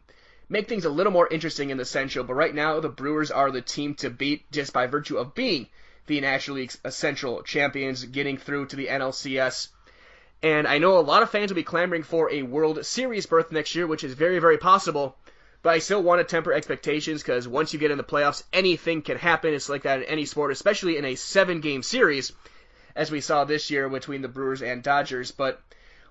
make 0.48 0.70
things 0.70 0.87
a 0.87 0.90
little 0.90 1.12
more 1.12 1.28
interesting 1.28 1.68
in 1.68 1.76
the 1.76 1.85
Central. 1.85 2.24
But 2.24 2.32
right 2.32 2.54
now, 2.54 2.80
the 2.80 2.88
Brewers 2.88 3.30
are 3.30 3.50
the 3.50 3.61
team 3.61 3.94
to 3.96 4.08
beat 4.08 4.50
just 4.50 4.72
by 4.72 4.87
virtue 4.87 5.18
of 5.18 5.35
being 5.35 5.68
the 6.06 6.18
National 6.22 6.56
League 6.56 6.72
Central 6.88 7.42
champions, 7.42 8.06
getting 8.06 8.38
through 8.38 8.66
to 8.66 8.76
the 8.76 8.87
NLCS. 8.87 9.68
And 10.42 10.66
I 10.66 10.78
know 10.78 10.96
a 10.96 11.00
lot 11.00 11.22
of 11.22 11.28
fans 11.28 11.50
will 11.50 11.56
be 11.56 11.62
clamoring 11.62 12.04
for 12.04 12.32
a 12.32 12.40
World 12.40 12.87
Series 12.87 13.26
berth 13.26 13.52
next 13.52 13.74
year, 13.74 13.87
which 13.87 14.02
is 14.02 14.14
very, 14.14 14.38
very 14.38 14.56
possible. 14.56 15.14
But 15.61 15.74
I 15.74 15.78
still 15.78 16.02
want 16.02 16.20
to 16.20 16.24
temper 16.24 16.54
expectations 16.54 17.22
because 17.22 17.46
once 17.46 17.74
you 17.74 17.78
get 17.78 17.90
in 17.90 17.98
the 17.98 18.02
playoffs, 18.02 18.44
anything 18.50 19.02
can 19.02 19.18
happen. 19.18 19.52
It's 19.52 19.68
like 19.68 19.82
that 19.82 19.98
in 19.98 20.04
any 20.06 20.24
sport, 20.24 20.50
especially 20.50 20.96
in 20.96 21.04
a 21.04 21.16
seven 21.16 21.61
game 21.61 21.82
series, 21.82 22.32
as 22.96 23.11
we 23.11 23.20
saw 23.20 23.44
this 23.44 23.70
year 23.70 23.90
between 23.90 24.22
the 24.22 24.28
Brewers 24.28 24.62
and 24.62 24.82
Dodgers. 24.82 25.32
But 25.32 25.61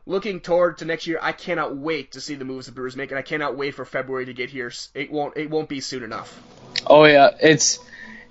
looking 0.05 0.39
toward 0.39 0.79
to 0.79 0.85
next 0.85 1.07
year, 1.07 1.19
I 1.21 1.31
cannot 1.31 1.75
wait 1.75 2.13
to 2.13 2.21
see 2.21 2.35
the 2.35 2.45
moves 2.45 2.65
the 2.65 2.71
Brewers 2.71 2.95
make, 2.95 3.11
and 3.11 3.19
I 3.19 3.21
cannot 3.21 3.57
wait 3.57 3.75
for 3.75 3.85
February 3.85 4.25
to 4.25 4.33
get 4.33 4.49
here. 4.49 4.71
It 4.93 5.11
won't 5.11 5.37
it 5.37 5.49
won't 5.49 5.69
be 5.69 5.79
soon 5.79 6.03
enough. 6.03 6.39
Oh 6.85 7.05
yeah, 7.05 7.29
it's 7.39 7.79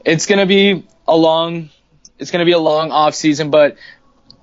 it's 0.05 0.27
gonna 0.27 0.47
be 0.47 0.87
a 1.07 1.17
long 1.17 1.71
it's 2.19 2.31
gonna 2.31 2.45
be 2.45 2.53
a 2.53 2.59
long 2.59 2.91
off 2.91 3.15
season, 3.15 3.51
but 3.51 3.77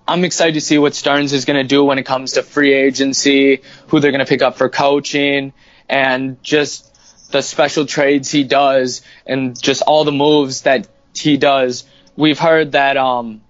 I'm 0.07 0.23
excited 0.23 0.53
to 0.53 0.61
see 0.61 0.77
what 0.77 0.95
Stearns 0.95 1.33
is 1.33 1.45
gonna 1.45 1.63
do 1.63 1.83
when 1.83 1.99
it 1.99 2.05
comes 2.05 2.33
to 2.33 2.43
free 2.43 2.73
agency, 2.73 3.61
who 3.87 3.99
they're 3.99 4.11
gonna 4.11 4.25
pick 4.25 4.41
up 4.41 4.57
for 4.57 4.69
coaching 4.69 5.53
and 5.89 6.41
just 6.43 7.31
the 7.31 7.41
special 7.41 7.85
trades 7.85 8.31
he 8.31 8.43
does 8.43 9.01
and 9.25 9.61
just 9.61 9.81
all 9.81 10.05
the 10.05 10.11
moves 10.11 10.61
that 10.61 10.87
he 11.13 11.37
does. 11.37 11.83
We've 12.15 12.39
heard 12.39 12.71
that 12.71 12.97
um 12.97 13.41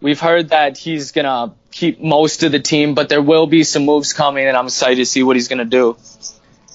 we've 0.00 0.20
heard 0.20 0.50
that 0.50 0.76
he's 0.76 1.12
gonna 1.12 1.54
keep 1.70 2.00
most 2.00 2.42
of 2.42 2.52
the 2.52 2.60
team, 2.60 2.94
but 2.94 3.08
there 3.08 3.22
will 3.22 3.46
be 3.46 3.64
some 3.64 3.84
moves 3.84 4.12
coming 4.12 4.46
and 4.46 4.56
I'm 4.56 4.66
excited 4.66 4.96
to 4.96 5.06
see 5.06 5.22
what 5.22 5.36
he's 5.36 5.48
gonna 5.48 5.64
do. 5.64 5.96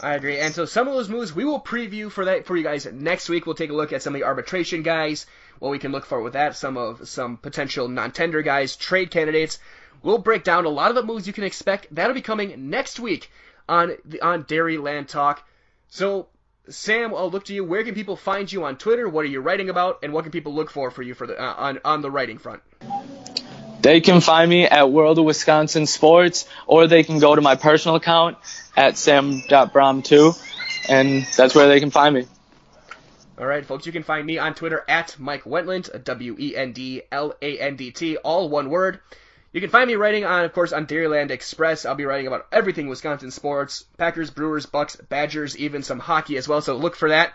I 0.01 0.13
agree. 0.13 0.39
And 0.39 0.53
so 0.53 0.65
some 0.65 0.87
of 0.87 0.93
those 0.93 1.09
moves 1.09 1.33
we 1.33 1.45
will 1.45 1.59
preview 1.59 2.11
for 2.11 2.25
that 2.25 2.45
for 2.45 2.55
you 2.55 2.63
guys 2.63 2.85
next 2.85 3.29
week. 3.29 3.45
We'll 3.45 3.55
take 3.55 3.69
a 3.69 3.73
look 3.73 3.93
at 3.93 4.01
some 4.01 4.13
of 4.13 4.19
the 4.19 4.25
arbitration 4.25 4.83
guys, 4.83 5.25
what 5.59 5.69
we 5.69 5.79
can 5.79 5.91
look 5.91 6.05
for 6.05 6.21
with 6.21 6.33
that, 6.33 6.55
some 6.55 6.77
of 6.77 7.07
some 7.07 7.37
potential 7.37 7.87
non-tender 7.87 8.41
guys, 8.41 8.75
trade 8.75 9.11
candidates. 9.11 9.59
We'll 10.03 10.19
break 10.19 10.43
down 10.43 10.65
a 10.65 10.69
lot 10.69 10.89
of 10.89 10.95
the 10.95 11.03
moves 11.03 11.25
you 11.25 11.33
can 11.33 11.43
expect. 11.43 11.87
That'll 11.89 12.13
be 12.13 12.21
coming 12.21 12.69
next 12.69 12.99
week 12.99 13.31
on 13.67 13.97
the 14.05 14.21
on 14.21 14.43
Dairyland 14.43 15.07
Talk. 15.07 15.47
So, 15.89 16.27
Sam, 16.69 17.13
I'll 17.15 17.31
look 17.31 17.45
to 17.45 17.53
you. 17.53 17.63
Where 17.63 17.83
can 17.83 17.95
people 17.95 18.15
find 18.15 18.51
you 18.51 18.65
on 18.65 18.77
Twitter? 18.77 19.09
What 19.09 19.25
are 19.25 19.29
you 19.29 19.41
writing 19.41 19.69
about, 19.69 19.99
and 20.03 20.13
what 20.13 20.23
can 20.23 20.31
people 20.31 20.53
look 20.53 20.69
for 20.69 20.91
for 20.91 21.01
you 21.01 21.15
for 21.15 21.25
the 21.25 21.41
uh, 21.41 21.53
on 21.57 21.79
on 21.83 22.01
the 22.01 22.11
writing 22.11 22.37
front? 22.37 22.61
They 23.85 24.01
can 24.01 24.19
find 24.19 24.49
me 24.49 24.65
at 24.65 24.89
World 24.89 25.19
of 25.19 25.25
Wisconsin 25.25 25.85
Sports, 25.85 26.47
or 26.65 26.87
they 26.87 27.03
can 27.03 27.19
go 27.19 27.35
to 27.35 27.41
my 27.41 27.53
personal 27.53 27.97
account 27.97 28.35
at 28.75 28.97
sam.brom2, 28.97 30.89
and 30.89 31.23
that's 31.37 31.53
where 31.53 31.67
they 31.67 31.79
can 31.79 31.91
find 31.91 32.15
me. 32.15 32.25
All 33.37 33.45
right, 33.45 33.63
folks, 33.63 33.85
you 33.85 33.91
can 33.91 34.01
find 34.01 34.25
me 34.25 34.39
on 34.39 34.55
Twitter 34.55 34.83
at 34.89 35.15
Mike 35.19 35.43
Wendlandt, 35.43 36.03
W 36.03 36.35
E 36.39 36.55
N 36.55 36.71
D 36.71 37.03
L 37.11 37.35
A 37.39 37.59
N 37.59 37.75
D 37.75 37.91
T, 37.91 38.17
all 38.17 38.49
one 38.49 38.71
word. 38.71 39.01
You 39.53 39.61
can 39.61 39.69
find 39.69 39.87
me 39.87 39.93
writing 39.93 40.25
on, 40.25 40.45
of 40.45 40.51
course, 40.51 40.73
on 40.73 40.87
Dairyland 40.87 41.29
Express. 41.29 41.85
I'll 41.85 41.93
be 41.93 42.05
writing 42.05 42.25
about 42.25 42.47
everything 42.51 42.87
Wisconsin 42.87 43.29
sports, 43.29 43.85
Packers, 43.99 44.31
Brewers, 44.31 44.65
Bucks, 44.65 44.95
Badgers, 44.95 45.55
even 45.57 45.83
some 45.83 45.99
hockey 45.99 46.37
as 46.37 46.47
well. 46.47 46.61
So 46.61 46.75
look 46.75 46.95
for 46.95 47.09
that. 47.09 47.33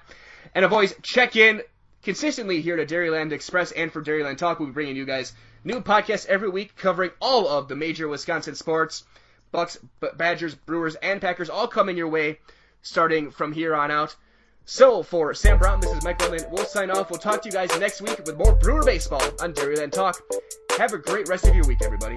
And 0.53 0.65
of 0.65 0.73
always, 0.73 0.97
check 1.01 1.37
in 1.37 1.63
consistently 2.03 2.61
here 2.61 2.77
to 2.77 2.87
Dairyland 2.87 3.33
Express 3.33 3.73
and 3.73 3.93
for 3.93 4.03
Dairyland 4.03 4.39
Talk. 4.39 4.59
We'll 4.59 4.69
be 4.69 4.75
bringing 4.75 4.97
you 4.97 5.05
guys 5.05 5.33
new 5.65 5.81
podcasts 5.81 6.27
every 6.27 6.49
week 6.49 6.77
covering 6.77 7.11
all 7.21 7.49
of 7.49 7.69
the 7.69 7.77
major 7.77 8.09
Wisconsin 8.09 8.55
sports, 8.55 9.05
Bucks, 9.53 9.79
Badgers, 10.17 10.55
Brewers, 10.55 10.95
and 10.97 11.21
Packers, 11.21 11.51
all 11.51 11.69
coming 11.69 11.97
your 11.97 12.09
way 12.09 12.39
starting 12.83 13.31
from 13.31 13.53
here 13.53 13.75
on 13.75 13.91
out. 13.91 14.17
So 14.65 15.03
for 15.03 15.35
Sam 15.35 15.59
Brom, 15.59 15.81
this 15.81 15.91
is 15.91 16.05
Mike 16.05 16.19
Wendlandt. 16.21 16.51
We'll 16.51 16.65
sign 16.65 16.91
off. 16.91 17.11
We'll 17.11 17.19
talk 17.19 17.43
to 17.43 17.49
you 17.49 17.53
guys 17.53 17.77
next 17.81 18.01
week 18.03 18.19
with 18.25 18.37
more 18.37 18.55
Brewer 18.55 18.85
baseball 18.85 19.23
on 19.41 19.53
Dairyland 19.53 19.93
Talk. 19.93 20.21
Have 20.79 20.93
a 20.93 20.99
great 20.99 21.29
rest 21.29 21.47
of 21.47 21.55
your 21.55 21.67
week, 21.67 21.83
everybody. 21.83 22.17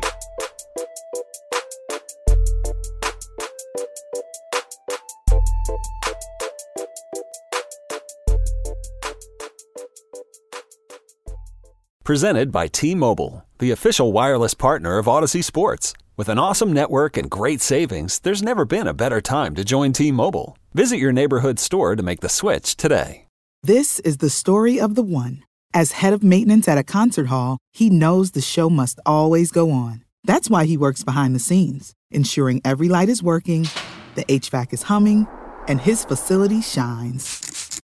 Presented 12.03 12.51
by 12.51 12.67
T 12.67 12.95
Mobile, 12.95 13.45
the 13.59 13.71
official 13.71 14.11
wireless 14.11 14.53
partner 14.53 14.97
of 14.97 15.05
Audacy 15.05 15.41
Sports. 15.41 15.93
With 16.17 16.27
an 16.27 16.37
awesome 16.37 16.73
network 16.73 17.15
and 17.15 17.31
great 17.31 17.61
savings, 17.61 18.19
there's 18.19 18.43
never 18.43 18.65
been 18.65 18.87
a 18.87 18.93
better 18.93 19.21
time 19.21 19.55
to 19.55 19.63
join 19.63 19.93
T 19.93 20.11
Mobile. 20.11 20.57
Visit 20.73 20.97
your 20.97 21.13
neighborhood 21.13 21.59
store 21.59 21.95
to 21.95 22.03
make 22.03 22.19
the 22.19 22.27
switch 22.27 22.75
today. 22.75 23.27
This 23.63 24.01
is 24.01 24.17
the 24.17 24.29
story 24.29 24.81
of 24.81 24.95
the 24.95 25.01
one. 25.01 25.45
As 25.73 25.93
head 25.93 26.11
of 26.11 26.23
maintenance 26.23 26.67
at 26.67 26.77
a 26.77 26.83
concert 26.83 27.27
hall, 27.27 27.57
he 27.71 27.89
knows 27.89 28.31
the 28.31 28.41
show 28.41 28.69
must 28.69 28.99
always 29.05 29.49
go 29.49 29.71
on. 29.71 30.03
That's 30.25 30.49
why 30.49 30.65
he 30.65 30.75
works 30.75 31.05
behind 31.05 31.33
the 31.33 31.39
scenes, 31.39 31.93
ensuring 32.11 32.59
every 32.65 32.89
light 32.89 33.07
is 33.07 33.23
working, 33.23 33.69
the 34.15 34.25
HVAC 34.25 34.73
is 34.73 34.83
humming, 34.83 35.25
and 35.69 35.79
his 35.79 36.03
facility 36.03 36.61
shines. 36.61 37.52